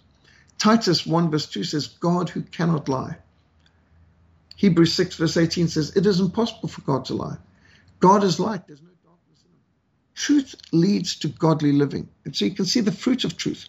[0.58, 3.18] Titus 1 verse 2 says, God who cannot lie.
[4.58, 7.36] Hebrews 6 verse 18 says, It is impossible for God to lie.
[8.00, 9.60] God is light, there's no darkness in him.
[10.16, 12.08] Truth leads to godly living.
[12.24, 13.68] And so you can see the fruit of truth.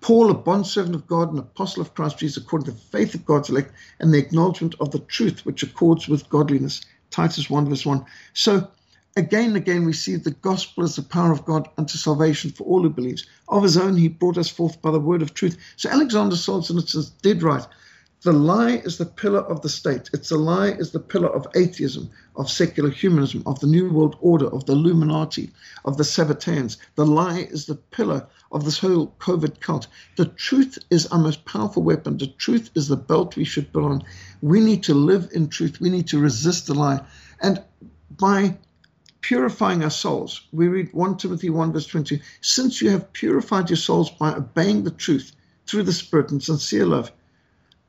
[0.00, 3.26] Paul, a bondservant of God and apostle of Christ Jesus, according to the faith of
[3.26, 6.80] God's elect and the acknowledgement of the truth which accords with godliness.
[7.10, 8.02] Titus 1 verse 1.
[8.32, 8.68] So
[9.14, 12.64] Again and again, we see the gospel as the power of God unto salvation for
[12.64, 13.26] all who believes.
[13.48, 15.58] Of his own, he brought us forth by the word of truth.
[15.76, 17.66] So Alexander Solzhenitsyn did right.
[18.24, 20.08] The lie is the pillar of the state.
[20.12, 24.14] It's a lie is the pillar of atheism, of secular humanism, of the New World
[24.20, 25.50] Order, of the Illuminati,
[25.84, 26.76] of the Sabbatarians.
[26.94, 29.88] The lie is the pillar of this whole COVID cult.
[30.14, 32.16] The truth is our most powerful weapon.
[32.16, 34.04] The truth is the belt we should put on.
[34.40, 35.80] We need to live in truth.
[35.80, 37.04] We need to resist the lie.
[37.40, 37.60] And
[38.08, 38.56] by
[39.20, 40.42] purifying our souls.
[40.52, 42.22] We read 1 Timothy 1, verse 20.
[42.40, 45.32] Since you have purified your souls by obeying the truth
[45.66, 47.10] through the Spirit and sincere love.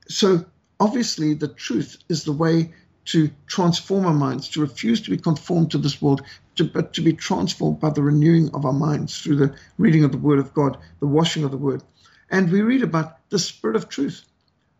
[0.07, 0.45] So,
[0.79, 2.73] obviously, the truth is the way
[3.05, 6.21] to transform our minds, to refuse to be conformed to this world,
[6.55, 10.11] to, but to be transformed by the renewing of our minds through the reading of
[10.11, 11.83] the Word of God, the washing of the Word.
[12.29, 14.25] And we read about the Spirit of truth.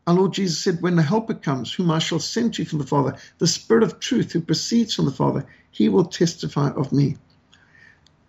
[0.08, 2.80] Our Lord Jesus said, When the Helper comes, whom I shall send to you from
[2.80, 6.92] the Father, the Spirit of truth who proceeds from the Father, he will testify of
[6.92, 7.18] me.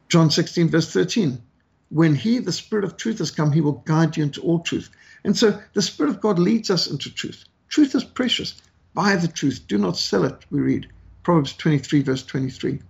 [0.08, 1.42] John 16, verse 13.
[1.90, 4.90] When he, the Spirit of truth, has come, he will guide you into all truth.
[5.24, 7.44] And so the Spirit of God leads us into truth.
[7.68, 8.60] Truth is precious.
[8.92, 9.64] Buy the truth.
[9.66, 10.88] Do not sell it, we read.
[11.22, 12.80] Proverbs 23, verse 23.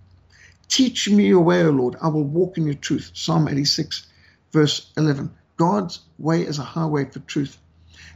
[0.67, 1.95] Teach me your way, O Lord.
[2.01, 3.11] I will walk in your truth.
[3.13, 4.05] Psalm 86,
[4.51, 5.31] verse 11.
[5.57, 7.57] God's way is a highway for truth.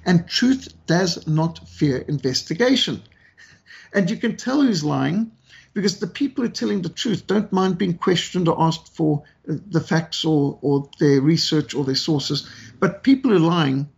[0.06, 3.02] And truth does not fear investigation.
[3.94, 5.32] And you can tell who's lying
[5.74, 9.24] because the people who are telling the truth don't mind being questioned or asked for
[9.50, 12.48] uh, the facts or, or their research or their sources.
[12.80, 13.90] But people who are lying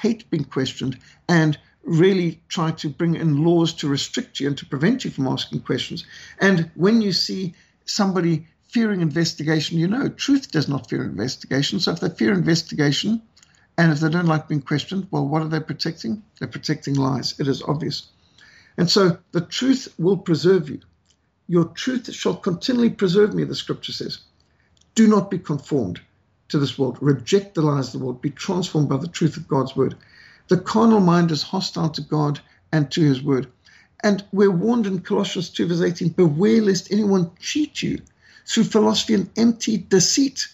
[0.00, 0.98] hate being questioned
[1.28, 5.26] and really try to bring in laws to restrict you and to prevent you from
[5.26, 6.04] asking questions.
[6.38, 11.80] And when you see somebody fearing investigation, you know, truth does not fear investigation.
[11.80, 13.22] So if they fear investigation
[13.78, 16.22] and if they don't like being questioned, well, what are they protecting?
[16.38, 17.38] They're protecting lies.
[17.40, 18.08] It is obvious.
[18.76, 20.80] And so the truth will preserve you.
[21.48, 24.18] Your truth shall continually preserve me, the scripture says.
[24.94, 26.00] Do not be conformed
[26.50, 26.98] to this world.
[27.00, 28.22] Reject the lies of the world.
[28.22, 29.96] Be transformed by the truth of God's word.
[30.48, 32.40] The carnal mind is hostile to God
[32.72, 33.46] and to his word.
[34.02, 38.00] And we're warned in Colossians 2, verse 18 beware lest anyone cheat you
[38.46, 40.48] through philosophy and empty deceit,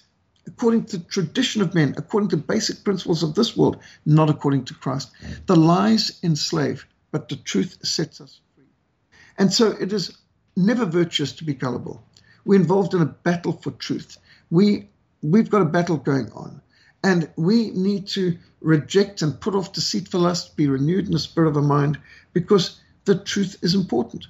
[0.47, 4.65] according to the tradition of men, according to basic principles of this world, not according
[4.65, 5.11] to Christ.
[5.47, 8.65] The lies enslave, but the truth sets us free.
[9.39, 10.17] And so it is
[10.57, 12.03] never virtuous to be gullible.
[12.45, 14.19] We're involved in a battle for truth.
[14.51, 14.89] We
[15.23, 16.61] we've got a battle going on.
[17.05, 21.49] And we need to reject and put off deceitful lust, be renewed in the spirit
[21.49, 21.99] of our mind,
[22.33, 24.27] because the truth is important.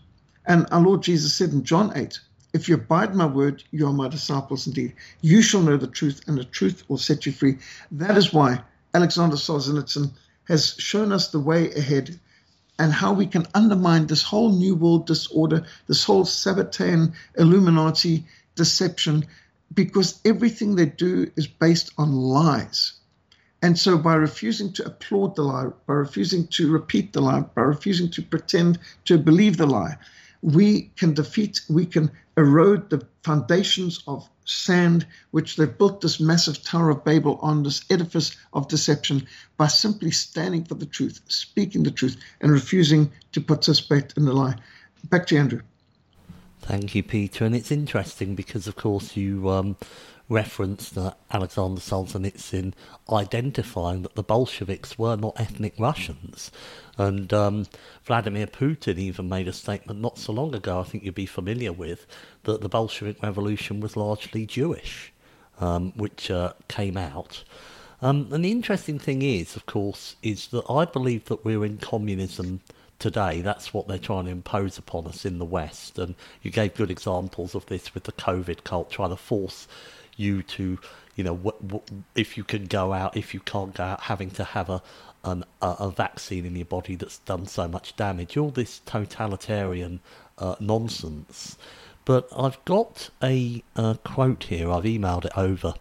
[0.47, 2.20] And our Lord Jesus said in John 8,
[2.53, 4.95] If you abide my word, you are my disciples indeed.
[5.22, 7.59] You shall know the truth, and the truth will set you free.
[7.91, 8.62] That is why
[8.95, 10.11] Alexander Solzhenitsyn
[10.49, 12.18] has shown us the way ahead
[12.78, 19.26] and how we can undermine this whole New World disorder, this whole Sabbatean Illuminati deception,
[19.75, 22.93] because everything they do is based on lies.
[23.62, 27.62] And so, by refusing to applaud the lie, by refusing to repeat the lie, by
[27.62, 29.97] refusing to pretend to believe the lie,
[30.43, 36.62] we can defeat, we can erode the foundations of sand which they've built this massive
[36.62, 41.83] Tower of Babel on, this edifice of deception, by simply standing for the truth, speaking
[41.83, 44.55] the truth, and refusing to participate in the lie.
[45.09, 45.62] Back to Andrew.
[46.67, 47.45] Thank you, Peter.
[47.45, 49.77] And it's interesting because, of course, you um,
[50.29, 52.73] referenced uh, Alexander Solzhenitsyn
[53.09, 56.51] identifying that the Bolsheviks were not ethnic Russians.
[56.99, 57.67] And um,
[58.03, 61.73] Vladimir Putin even made a statement not so long ago, I think you'd be familiar
[61.73, 62.05] with,
[62.43, 65.12] that the Bolshevik Revolution was largely Jewish,
[65.61, 67.45] um, which uh, came out.
[68.03, 71.79] Um, and the interesting thing is, of course, is that I believe that we're in
[71.79, 72.61] communism
[72.99, 73.40] today.
[73.40, 75.99] That's what they're trying to impose upon us in the West.
[75.99, 79.68] And you gave good examples of this with the COVID cult, trying to force
[80.16, 80.78] you to,
[81.14, 84.30] you know, w- w- if you can go out, if you can't go out, having
[84.32, 84.82] to have a,
[85.24, 88.36] an, a, a vaccine in your body that's done so much damage.
[88.36, 90.01] All this totalitarian
[90.38, 91.57] uh, nonsense.
[92.05, 93.62] But I've got a,
[94.05, 94.70] quote here.
[94.70, 95.74] I've emailed it over.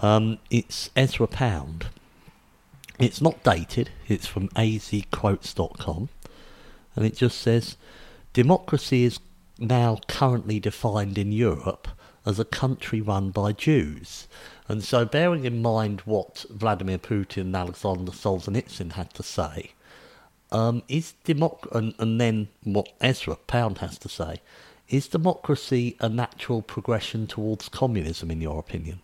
[0.00, 1.86] Um, it's Ezra Pound.
[2.98, 3.90] It's not dated.
[4.08, 6.08] It's from azquotes.com.
[6.94, 7.76] And it just says,
[8.32, 9.20] democracy is
[9.58, 11.88] now currently defined in Europe
[12.24, 14.28] as a country run by Jews.
[14.68, 19.72] And so, bearing in mind what Vladimir Putin and Alexander Solzhenitsyn had to say,
[20.50, 24.40] um, is democ- and, and then what Ezra Pound has to say,
[24.88, 29.00] is democracy a natural progression towards communism, in your opinion?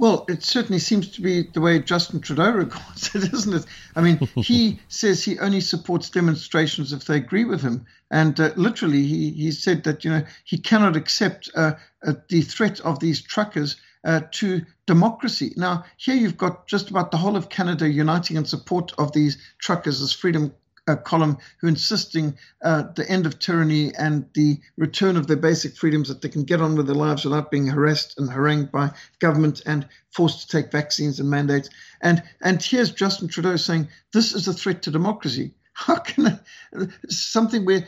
[0.00, 3.66] Well, it certainly seems to be the way Justin Trudeau regards it, isn't it?
[3.94, 7.84] I mean, he says he only supports demonstrations if they agree with him.
[8.10, 11.72] And uh, literally, he, he said that, you know, he cannot accept uh,
[12.02, 15.52] uh, the threat of these truckers uh, to democracy.
[15.58, 19.36] Now, here you've got just about the whole of Canada uniting in support of these
[19.58, 20.54] truckers as freedom
[20.90, 25.76] uh, column who insisting uh, the end of tyranny and the return of their basic
[25.76, 28.90] freedoms that they can get on with their lives without being harassed and harangued by
[29.18, 31.70] government and forced to take vaccines and mandates.
[32.00, 35.54] And and here's Justin Trudeau saying this is a threat to democracy.
[35.72, 37.86] How can I, something where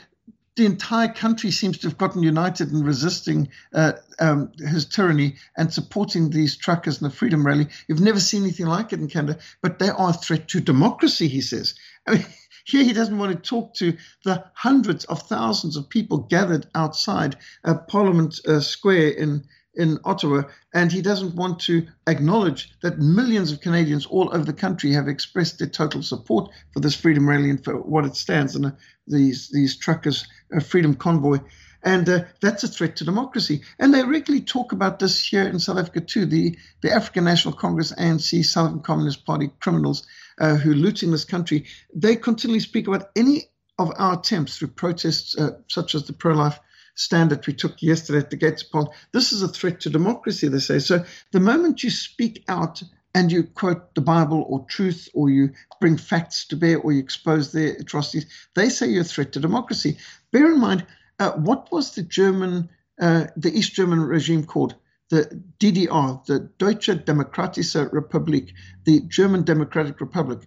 [0.56, 5.72] the entire country seems to have gotten united in resisting uh, um, his tyranny and
[5.72, 7.68] supporting these truckers in the Freedom Rally.
[7.88, 11.28] You've never seen anything like it in Canada, but they are a threat to democracy,
[11.28, 11.74] he says.
[12.06, 12.26] I mean,
[12.64, 17.36] here he doesn't want to talk to the hundreds of thousands of people gathered outside
[17.64, 19.44] uh, Parliament uh, Square in
[19.74, 20.42] in Ottawa,
[20.74, 25.08] and he doesn't want to acknowledge that millions of Canadians all over the country have
[25.08, 28.70] expressed their total support for this freedom rally and for what it stands and uh,
[29.06, 31.38] these these truckers' uh, freedom convoy.
[31.84, 33.62] And uh, that's a threat to democracy.
[33.78, 36.26] And they regularly talk about this here in South Africa too.
[36.26, 40.06] The the African National Congress, ANC, Southern Communist Party criminals
[40.40, 43.44] uh, who are looting this country, they continually speak about any
[43.78, 46.58] of our attempts through protests uh, such as the pro-life
[46.94, 48.96] stand that we took yesterday at the Gates Parliament.
[49.12, 50.78] This is a threat to democracy, they say.
[50.78, 52.82] So the moment you speak out
[53.14, 57.00] and you quote the Bible or truth, or you bring facts to bear, or you
[57.00, 59.98] expose their atrocities, they say you're a threat to democracy.
[60.32, 60.86] Bear in mind,
[61.18, 62.70] uh, what was the German,
[63.00, 64.74] uh, the East German regime called?
[65.12, 68.54] The DDR, the Deutsche Demokratische Republik,
[68.84, 70.40] the German Democratic Republic.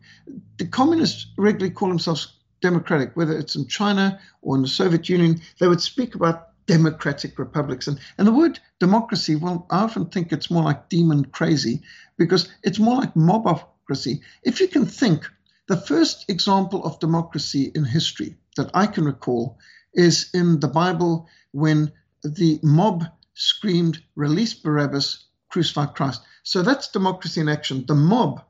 [0.58, 5.40] The communists regularly call themselves democratic, whether it's in China or in the Soviet Union.
[5.60, 7.88] They would speak about democratic republics.
[7.88, 11.84] And, and the word democracy, well, I often think it's more like demon crazy
[12.18, 14.22] because it's more like mobocracy.
[14.42, 15.30] If you can think,
[15.68, 19.60] the first example of democracy in history that I can recall
[19.94, 21.92] is in the Bible when
[22.24, 23.06] the mob
[23.36, 26.22] screamed, Release Barabbas, crucify Christ.
[26.44, 27.86] So that's democracy in action.
[27.88, 28.44] The mob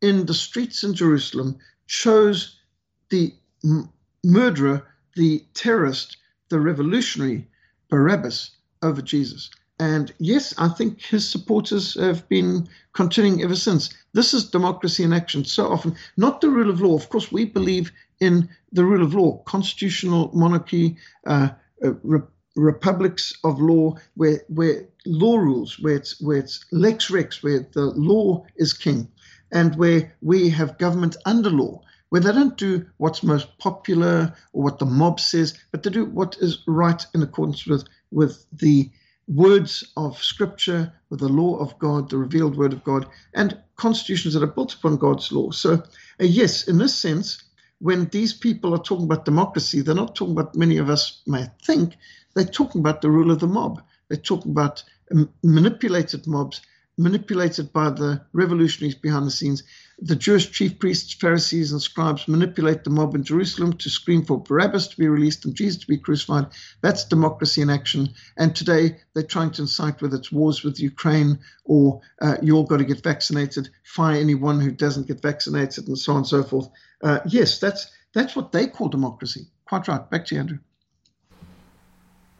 [0.00, 2.58] in the streets in Jerusalem chose
[3.10, 3.34] the
[3.64, 3.90] m-
[4.24, 6.16] murderer, the terrorist,
[6.48, 7.48] the revolutionary
[7.90, 8.50] Barabbas
[8.82, 9.50] over Jesus.
[9.78, 13.90] And yes, I think his supporters have been continuing ever since.
[14.14, 16.94] This is democracy in action so often, not the rule of law.
[16.94, 21.50] Of course, we believe in the rule of law, constitutional monarchy, uh,
[21.84, 21.92] uh,
[22.56, 27.86] republics of law, where where law rules, where it's where it's lex rex, where the
[27.86, 29.08] law is king,
[29.52, 34.62] and where we have government under law, where they don't do what's most popular or
[34.62, 38.90] what the mob says, but they do what is right in accordance with with the
[39.28, 44.34] words of Scripture, with the law of God, the revealed Word of God, and constitutions
[44.34, 45.50] that are built upon God's law.
[45.50, 47.42] So, uh, yes, in this sense,
[47.78, 51.46] when these people are talking about democracy, they're not talking about many of us may
[51.62, 51.96] think,
[52.34, 53.82] they're talking about the rule of the mob.
[54.08, 56.60] They're talking about um, manipulated mobs,
[56.98, 59.62] manipulated by the revolutionaries behind the scenes.
[59.98, 64.42] The Jewish chief priests, Pharisees, and scribes manipulate the mob in Jerusalem to scream for
[64.42, 66.46] Barabbas to be released and Jesus to be crucified.
[66.82, 68.10] That's democracy in action.
[68.36, 72.64] And today they're trying to incite whether it's wars with Ukraine or uh, you all
[72.64, 76.42] got to get vaccinated, fire anyone who doesn't get vaccinated, and so on and so
[76.42, 76.68] forth.
[77.02, 79.46] Uh, yes, that's that's what they call democracy.
[79.66, 80.08] Quite right.
[80.10, 80.58] Back to you, Andrew.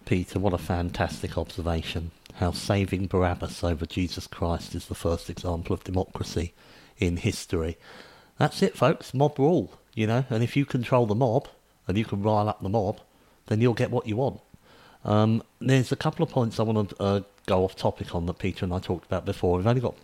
[0.06, 2.12] Peter, what a fantastic observation.
[2.36, 6.52] How saving Barabbas over Jesus Christ is the first example of democracy
[6.98, 7.78] in history.
[8.36, 9.14] That's it, folks.
[9.14, 10.26] Mob rule, you know.
[10.28, 11.48] And if you control the mob
[11.88, 13.00] and you can rile up the mob,
[13.46, 14.40] then you'll get what you want.
[15.02, 18.38] Um, there's a couple of points I want to uh, go off topic on that
[18.38, 19.56] Peter and I talked about before.
[19.56, 19.94] We've only got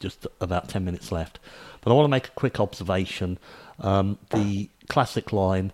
[0.00, 1.38] just about 10 minutes left.
[1.82, 3.38] But I want to make a quick observation.
[3.78, 5.70] Um, the classic line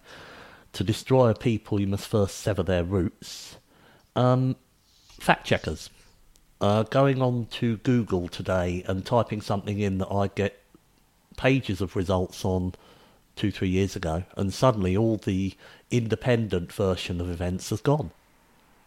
[0.72, 3.58] to destroy a people, you must first sever their roots.
[4.16, 4.56] Um,
[5.20, 5.88] fact checkers.
[6.60, 10.60] Uh, going on to Google today and typing something in that I get
[11.36, 12.74] pages of results on
[13.34, 15.54] two, three years ago, and suddenly all the
[15.90, 18.10] independent version of events has gone.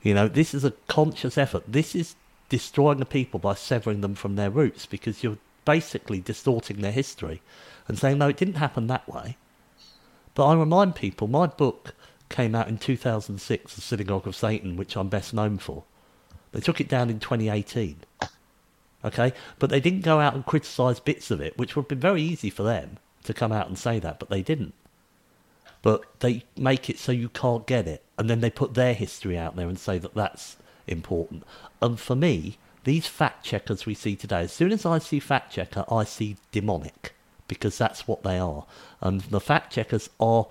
[0.03, 1.63] You know, this is a conscious effort.
[1.67, 2.15] This is
[2.49, 7.41] destroying the people by severing them from their roots because you're basically distorting their history
[7.87, 9.37] and saying, no, it didn't happen that way.
[10.35, 11.95] But I remind people, my book
[12.29, 15.83] came out in 2006, The Synagogue of Satan, which I'm best known for.
[16.53, 17.97] They took it down in 2018.
[19.03, 19.33] Okay?
[19.59, 22.21] But they didn't go out and criticise bits of it, which would have been very
[22.21, 24.73] easy for them to come out and say that, but they didn't.
[25.81, 28.03] But they make it so you can't get it.
[28.17, 30.55] And then they put their history out there and say that that's
[30.87, 31.43] important.
[31.81, 35.53] And for me, these fact checkers we see today, as soon as I see fact
[35.53, 37.13] checker, I see demonic
[37.47, 38.65] because that's what they are.
[39.01, 40.47] And the fact checkers are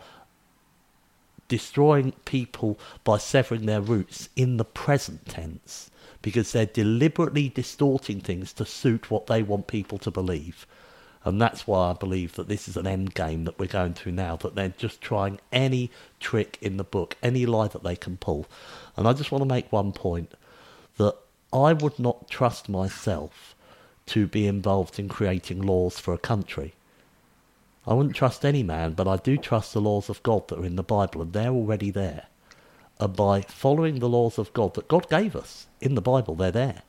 [1.49, 5.91] destroying people by severing their roots in the present tense
[6.23, 10.66] because they're deliberately distorting things to suit what they want people to believe.
[11.25, 14.12] And that's why I believe that this is an end game that we're going through
[14.12, 18.16] now, that they're just trying any trick in the book, any lie that they can
[18.16, 18.47] pull.
[18.97, 20.33] And I just want to make one point
[20.97, 21.14] that
[21.53, 23.55] I would not trust myself
[24.07, 26.75] to be involved in creating laws for a country.
[27.87, 30.64] I wouldn't trust any man, but I do trust the laws of God that are
[30.64, 32.27] in the Bible, and they're already there.
[33.03, 36.53] And by following the laws of God that God gave us in the Bible, they're
[36.53, 36.83] there.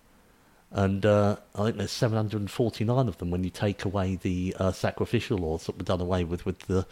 [0.69, 5.39] And uh, I think there's 749 of them when you take away the uh, sacrificial
[5.39, 6.85] laws that were done away with with the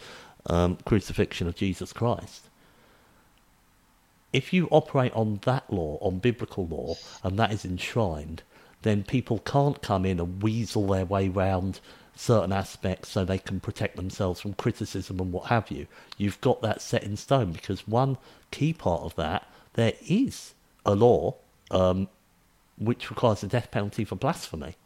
[0.46, 2.48] um, crucifixion of Jesus Christ.
[4.32, 8.42] If you operate on that law, on biblical law, and that is enshrined,
[8.82, 11.78] then people can't come in and weasel their way round
[12.14, 15.86] certain aspects so they can protect themselves from criticism and what have you.
[16.18, 18.18] You've got that set in stone because one
[18.50, 20.54] key part of that, there is
[20.84, 21.36] a law
[21.70, 22.08] um,
[22.78, 24.76] which requires a death penalty for blasphemy.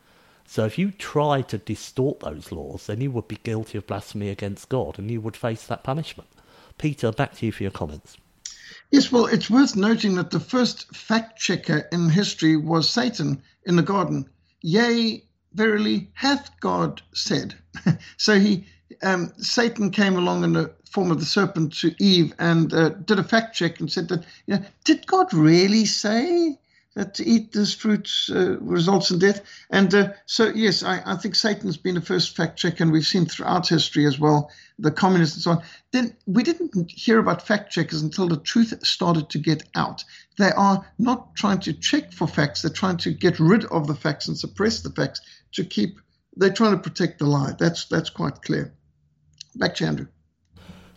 [0.46, 4.28] So if you try to distort those laws, then you would be guilty of blasphemy
[4.28, 6.28] against God and you would face that punishment.
[6.78, 8.16] Peter, back to you for your comments.
[8.90, 13.76] Yes, well, it's worth noting that the first fact checker in history was Satan in
[13.76, 14.28] the garden.
[14.62, 15.24] Yea,
[15.57, 17.54] verily hath God said.
[18.16, 18.66] so he,
[19.02, 23.18] um, Satan came along in the form of the serpent to Eve and uh, did
[23.18, 26.59] a fact check and said that, you know, did God really say
[26.96, 29.42] that to eat this fruit uh, results in death.
[29.70, 33.07] And uh, so, yes, I, I, think Satan's been the first fact check, and we've
[33.07, 35.62] seen throughout history as well, the communists and so on.
[35.92, 40.04] Then we didn't hear about fact checkers until the truth started to get out.
[40.38, 43.94] They are not trying to check for facts, they're trying to get rid of the
[43.94, 45.20] facts and suppress the facts
[45.53, 46.01] to keep,
[46.36, 47.53] they're trying to protect the lie.
[47.59, 48.72] That's, that's quite clear.
[49.57, 50.07] Back to Andrew.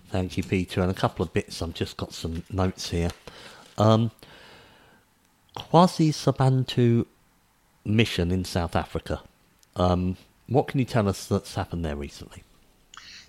[0.09, 0.81] Thank you, Peter.
[0.81, 3.11] And a couple of bits, I've just got some notes here.
[3.77, 4.11] Um,
[5.55, 7.05] KwaSizabantu
[7.85, 9.21] mission in South Africa.
[9.75, 12.43] Um, what can you tell us that's happened there recently?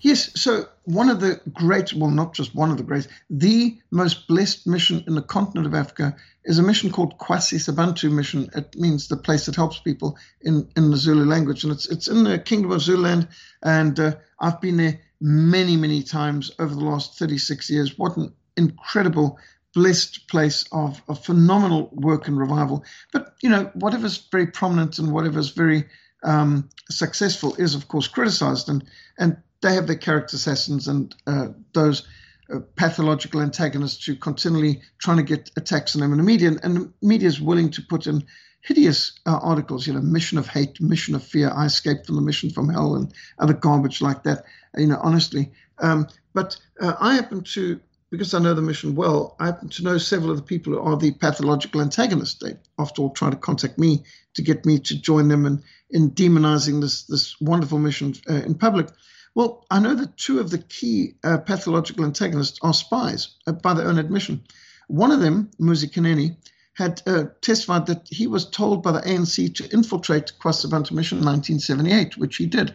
[0.03, 4.27] Yes, so one of the great, well, not just one of the great, the most
[4.29, 8.49] blessed mission in the continent of Africa is a mission called KwaSizabantu mission.
[8.55, 11.65] It means the place that helps people in, in the Zulu language.
[11.65, 13.29] And it's, it's in the Kingdom of Zululand.
[13.63, 17.99] And uh, I've been there many, many times over the last 36 years.
[17.99, 19.39] What an incredible
[19.75, 22.85] blessed place of, of phenomenal work and revival.
[23.13, 25.85] But, you know, whatever's very prominent and whatever's very
[26.25, 28.71] um, successful is, of course, criticized.
[28.71, 28.83] And,
[29.19, 32.07] and they have their character assassins and uh, those
[32.53, 36.53] uh, pathological antagonists who continually trying to get attacks on them in the media.
[36.63, 38.25] And, the media is willing to put in
[38.63, 42.23] hideous uh, articles, you know, mission of hate, mission of fear, I escaped from the
[42.23, 44.45] mission from hell, and other garbage like that,
[44.77, 45.51] you know, honestly.
[45.79, 47.81] Um, but uh, I happen to
[48.11, 50.81] because I know the mission well, I happen to know several of the people who
[50.81, 52.41] are the pathological antagonists.
[52.41, 54.05] They, after all, try to contact me
[54.35, 58.57] to get me to join them in, in demonizing this, this wonderful mission uh, in
[58.57, 58.89] public.
[59.35, 63.75] Well, I know that two of the key uh, pathological antagonists are spies uh, by
[63.75, 64.43] their own admission.
[64.89, 66.37] One of them, Muzi Kaneni,
[66.75, 71.25] had uh, testified that he was told by the ANC to infiltrate KwaSizabantu mission in
[71.25, 72.75] 1978, which he did.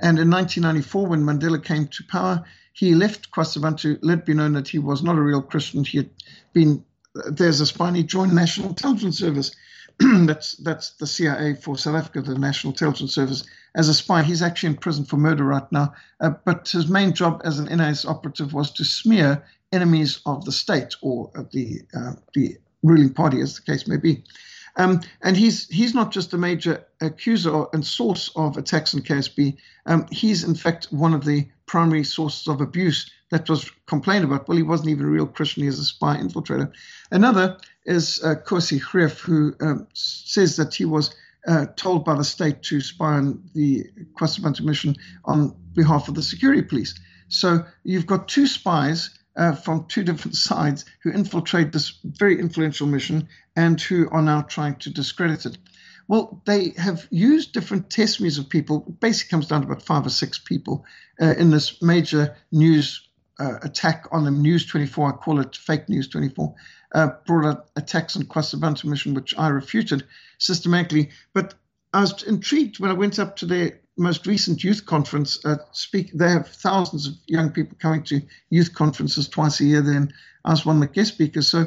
[0.00, 4.68] And in 1994, when Mandela came to power, he left KwaSizabantu, let be known that
[4.68, 5.84] he was not a real Christian.
[5.84, 6.10] He had
[6.52, 6.84] been
[7.14, 7.88] there's a spy.
[7.88, 9.54] And he joined National Intelligence Service.
[10.26, 13.44] that's that's the CIA for South Africa, the National Intelligence Service.
[13.74, 15.94] As a spy, he's actually in prison for murder right now.
[16.20, 20.52] Uh, but his main job as an NIS operative was to smear enemies of the
[20.52, 24.22] state or the uh, the ruling party, as the case may be.
[24.76, 29.56] Um, and he's he's not just a major accuser and source of attacks on KSB.
[29.86, 34.48] Um, he's in fact one of the primary sources of abuse that was complained about.
[34.48, 36.72] Well, he wasn't even a real Christian; he was a spy infiltrator.
[37.10, 41.14] Another is uh, Kosi Greef, who um, says that he was
[41.46, 43.84] uh, told by the state to spy on the
[44.18, 46.94] KwaZulu mission on behalf of the security police.
[47.28, 52.86] So you've got two spies uh, from two different sides who infiltrate this very influential
[52.86, 55.58] mission and who are now trying to discredit it.
[56.08, 58.80] Well, they have used different testimonies of people.
[59.00, 60.84] Basically, comes down to about five or six people
[61.20, 63.08] uh, in this major news
[63.38, 65.08] uh, attack on the News 24.
[65.08, 66.54] I call it fake News 24.
[66.94, 70.04] Uh, brought out attacks on KwaSizabantu mission, which I refuted
[70.38, 71.10] systematically.
[71.32, 71.54] But
[71.94, 75.44] I was intrigued when I went up to their most recent youth conference.
[75.44, 79.80] Uh, speak, they have thousands of young people coming to youth conferences twice a year.
[79.82, 80.12] Then
[80.44, 81.48] I was one of the guest speakers.
[81.48, 81.66] So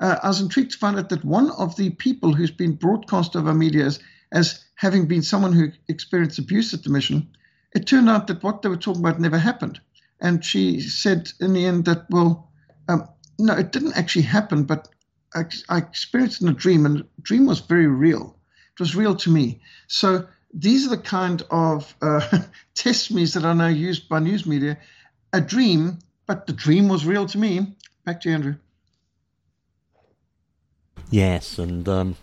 [0.00, 3.36] uh, I was intrigued to find out that one of the people who's been broadcast
[3.36, 4.00] over media as,
[4.32, 7.28] as having been someone who experienced abuse at the mission,
[7.74, 9.80] it turned out that what they were talking about never happened.
[10.20, 12.50] And she said in the end that, well,
[12.88, 13.08] um,
[13.38, 14.88] no, it didn't actually happen, but
[15.34, 18.36] I, I experienced in a dream, and the dream was very real.
[18.74, 19.60] It was real to me.
[19.86, 22.42] So these are the kind of uh,
[22.74, 24.78] testimonies that are now used by news media.
[25.32, 27.74] A dream, but the dream was real to me.
[28.04, 28.54] Back to you, Andrew.
[31.10, 32.16] Yes, and um,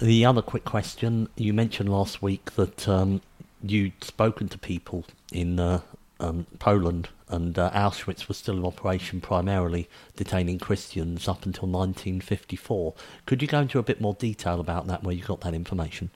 [0.00, 3.20] the other quick question you mentioned last week that um,
[3.62, 5.80] you'd spoken to people in uh,
[6.20, 12.94] um, Poland and uh, Auschwitz was still in operation, primarily detaining Christians up until 1954.
[13.26, 16.10] Could you go into a bit more detail about that, where you got that information?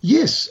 [0.00, 0.48] Yes.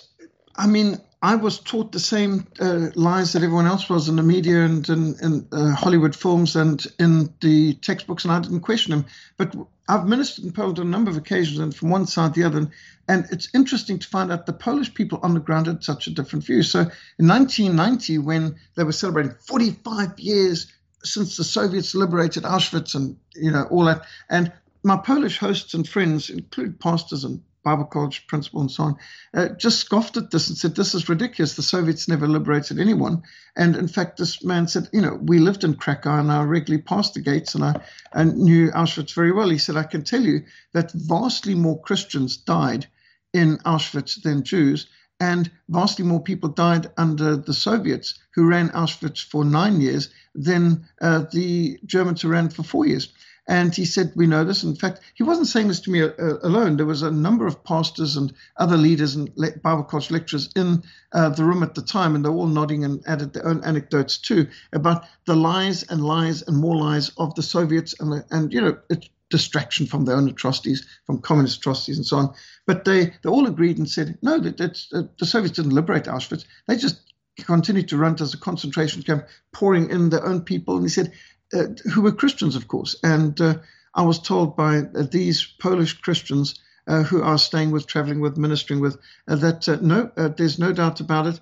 [0.58, 4.24] I mean, I was taught the same uh, lies that everyone else was in the
[4.24, 8.92] media and in, in uh, Hollywood films and in the textbooks, and I didn't question
[8.92, 9.06] them.
[9.36, 9.56] But
[9.90, 12.46] I've ministered in Poland on a number of occasions, and from one side to the
[12.46, 12.70] other.
[13.08, 16.12] And it's interesting to find out the Polish people on the ground had such a
[16.12, 16.62] different view.
[16.62, 20.68] So in 1990, when they were celebrating 45 years
[21.04, 24.52] since the Soviets liberated Auschwitz and you know all that, and
[24.84, 28.96] my Polish hosts and friends, include pastors and Bible college principal and so on,
[29.34, 31.58] uh, just scoffed at this and said, This is ridiculous.
[31.58, 33.24] The Soviets never liberated anyone.
[33.58, 36.82] And in fact, this man said, You know, we lived in Krakow and I regularly
[36.82, 37.82] passed the gates and I,
[38.14, 39.50] I knew Auschwitz very well.
[39.50, 42.88] He said, I can tell you that vastly more Christians died
[43.34, 44.88] in Auschwitz than Jews.
[45.20, 50.88] And vastly more people died under the Soviets, who ran Auschwitz for nine years, than
[51.02, 53.12] uh, the Germans who ran for four years.
[53.48, 54.64] And he said, We know this.
[54.64, 56.12] In fact, he wasn't saying this to me uh,
[56.44, 56.76] alone.
[56.76, 59.34] There was a number of pastors and other leaders and
[59.64, 60.84] Bible college lecturers in
[61.14, 64.18] uh, the room at the time, and they're all nodding and added their own anecdotes
[64.18, 68.52] too about the lies and lies and more lies of the Soviets and, the, and
[68.52, 72.34] you know, it's distraction from their own atrocities, from communist atrocities and so on.
[72.66, 76.46] But they, they all agreed and said, no, that, uh, the Soviets didn't liberate Auschwitz.
[76.68, 77.02] They just
[77.38, 80.76] continued to run it as a concentration camp, pouring in their own people.
[80.76, 81.12] And he said, uh,
[81.52, 82.96] who were Christians, of course.
[83.04, 83.56] And uh,
[83.94, 88.38] I was told by uh, these Polish Christians uh, who are staying with, traveling with,
[88.38, 91.40] ministering with, uh, that uh, no, there's no doubt about it.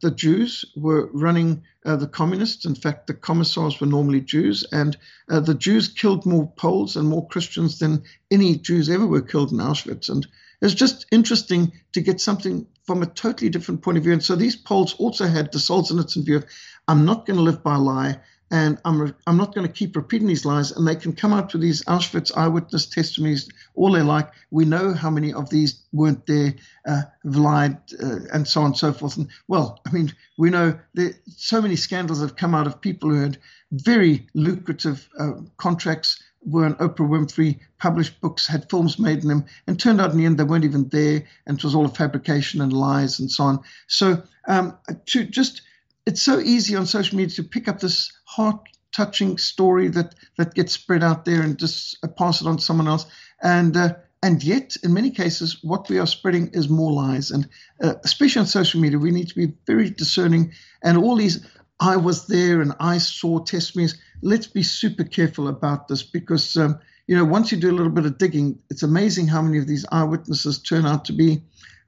[0.00, 2.64] the Jews were running the communists.
[2.64, 4.96] In fact, the commissars were normally Jews, and
[5.28, 9.58] the Jews killed more Poles and more Christians than any Jews ever were killed in
[9.58, 10.08] Auschwitz.
[10.08, 10.26] And
[10.60, 14.12] it's just interesting to get something from a totally different point of view.
[14.12, 16.44] And so these Poles also had the Solzhenitsyn view of,
[16.88, 18.20] I'm not going to live by a lie
[18.50, 20.70] and I'm, I'm not going to keep repeating these lies.
[20.70, 24.30] And they can come out with these Auschwitz eyewitness testimonies all they like.
[24.50, 26.54] We know how many of these weren't there,
[26.86, 29.16] uh, lied, uh, and so on and so forth.
[29.16, 33.10] And well, I mean, we know there so many scandals have come out of people
[33.10, 33.38] who had
[33.72, 36.22] very lucrative uh, contracts.
[36.48, 40.18] Were on Oprah Winfrey, published books, had films made in them, and turned out in
[40.18, 43.28] the end they weren't even there, and it was all a fabrication and lies and
[43.28, 43.60] so on.
[43.88, 45.62] So um, to just
[46.06, 50.54] it's so easy on social media to pick up this heart touching story that that
[50.54, 53.06] gets spread out there and just uh, pass it on to someone else.
[53.42, 57.30] And uh, and yet in many cases what we are spreading is more lies.
[57.30, 57.48] And
[57.82, 60.52] uh, especially on social media we need to be very discerning.
[60.82, 61.46] And all these
[61.80, 66.78] i was there and i saw testimonies let's be super careful about this because um,
[67.06, 69.66] you know once you do a little bit of digging it's amazing how many of
[69.66, 71.42] these eyewitnesses turn out to be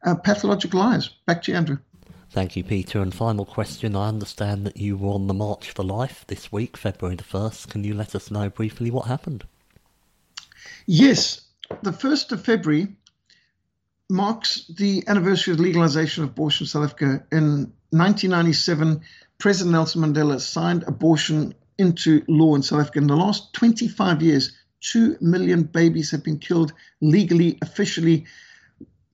[0.05, 1.78] uh, pathological lies back to you andrew
[2.31, 3.01] Thank you, Peter.
[3.01, 3.97] And final question.
[3.97, 7.68] I understand that you were on the March for Life this week, February the 1st.
[7.68, 9.45] Can you let us know briefly what happened?
[10.87, 11.41] Yes.
[11.83, 12.89] The 1st of February
[14.11, 17.24] marks the anniversary of the legalization of abortion in South Africa.
[17.33, 19.01] In 1997,
[19.39, 22.99] President Nelson Mandela signed abortion into law in South Africa.
[22.99, 28.26] In the last 25 years, 2 million babies have been killed legally, officially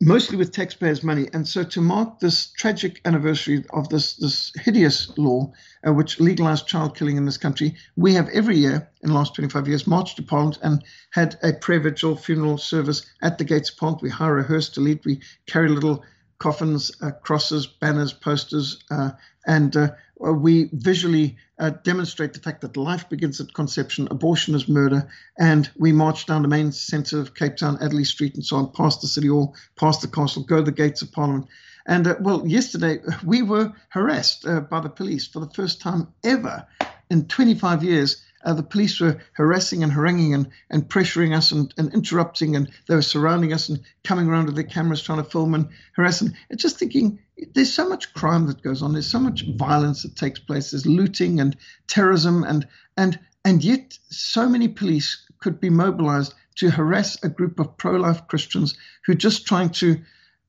[0.04, 1.28] mostly with taxpayers' money.
[1.32, 5.52] And so, to mark this tragic anniversary of this this hideous law,
[5.86, 9.34] uh, which legalized child killing in this country, we have every year in the last
[9.34, 13.70] 25 years marched to Parliament and had a prayer vigil funeral service at the gates
[13.70, 14.02] of Parliament.
[14.02, 15.00] We hire a hearse to lead.
[15.04, 16.04] We carry little
[16.44, 19.12] coffins, uh, crosses, banners, posters, uh,
[19.46, 19.88] and uh,
[20.18, 25.70] we visually uh, demonstrate the fact that life begins at conception, abortion is murder, and
[25.78, 29.00] we march down the main centre of Cape Town, Adderley Street, and so on, past
[29.00, 31.46] the City Hall, past the castle, go to the gates of Parliament.
[31.86, 36.08] And uh, well, yesterday we were harassed uh, by the police for the first time
[36.22, 36.66] ever
[37.08, 41.72] in 25 years uh, the police were harassing and haranguing and, and pressuring us and,
[41.78, 45.30] and interrupting, and they were surrounding us and coming around with their cameras trying to
[45.30, 46.34] film and harassing.
[46.50, 47.18] And just thinking,
[47.54, 48.92] there's so much crime that goes on.
[48.92, 50.70] There's so much violence that takes place.
[50.70, 51.56] There's looting and
[51.88, 52.66] terrorism, and
[52.96, 58.28] and and yet so many police could be mobilized to harass a group of pro-life
[58.28, 60.00] Christians who are just trying to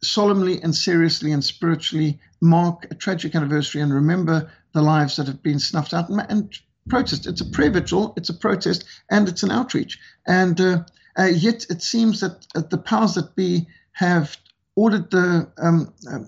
[0.03, 5.41] solemnly and seriously and spiritually mark a tragic anniversary and remember the lives that have
[5.41, 6.59] been snuffed out and, and
[6.89, 7.27] protest.
[7.27, 9.99] It's a prayer vigil, it's a protest, and it's an outreach.
[10.27, 10.83] And uh,
[11.17, 14.37] uh, yet it seems that uh, the powers that be have
[14.75, 16.19] ordered the um, uh,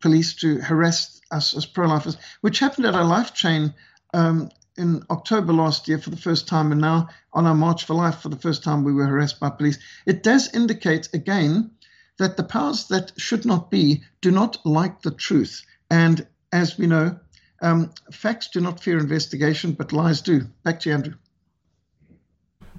[0.00, 3.72] police to harass us as pro-lifers, which happened at our life chain
[4.12, 7.94] um, in October last year for the first time, and now on our March for
[7.94, 9.78] Life for the first time we were harassed by police.
[10.06, 11.70] It does indicate again
[12.18, 15.64] that the powers that should not be do not like the truth.
[15.90, 17.18] And as we know,
[17.62, 20.46] um, facts do not fear investigation, but lies do.
[20.64, 21.14] Back to you, Andrew.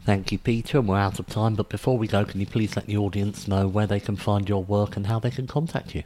[0.06, 0.80] Thank you, Peter.
[0.80, 3.48] And we're out of time, but before we go, can you please let the audience
[3.48, 6.04] know where they can find your work and how they can contact you?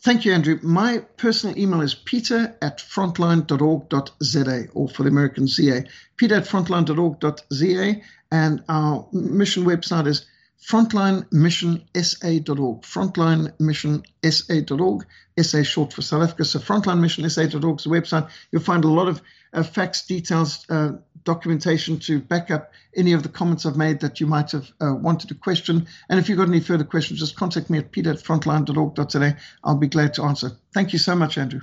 [0.00, 0.60] Thank you, Andrew.
[0.62, 5.84] My personal email is peter at frontline.org.za, or for the American ZA,
[6.16, 8.00] peter at frontline.org.za,
[8.30, 10.24] and our mission website is
[10.66, 15.06] frontlinemissionsa.org, frontlinemissionsa.org,
[15.40, 16.44] SA short for South Africa.
[16.44, 18.28] So frontlinemissionsa.org is the website.
[18.50, 20.92] You'll find a lot of uh, facts, details, uh,
[21.24, 24.94] documentation to back up any of the comments I've made that you might have uh,
[24.94, 25.86] wanted to question.
[26.08, 29.36] And if you've got any further questions, just contact me at peter at frontline.org.za.
[29.62, 30.52] I'll be glad to answer.
[30.74, 31.60] Thank you so much, Andrew.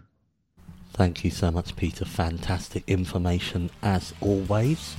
[0.94, 2.06] Thank you so much, Peter.
[2.06, 4.96] Fantastic information as always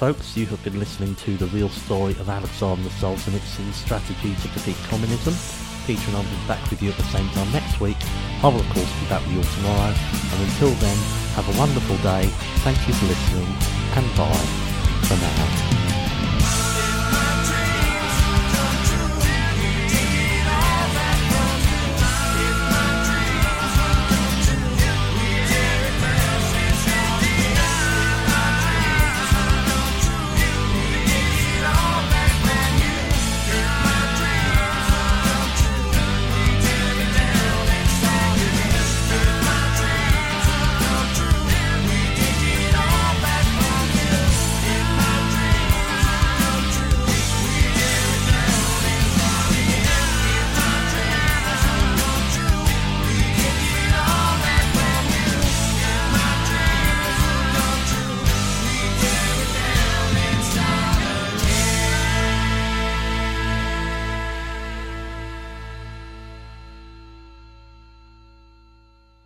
[0.00, 0.34] folks.
[0.34, 5.34] You have been listening to the real story of Alexander Solzhenitsyn's strategy to defeat communism.
[5.86, 7.98] Peter and I will be back with you at the same time next week.
[8.42, 9.92] I will, of course, be back with you all tomorrow.
[9.92, 10.96] And until then,
[11.36, 12.28] have a wonderful day.
[12.64, 13.52] Thank you for listening,
[13.94, 14.46] and bye
[15.04, 15.69] for now.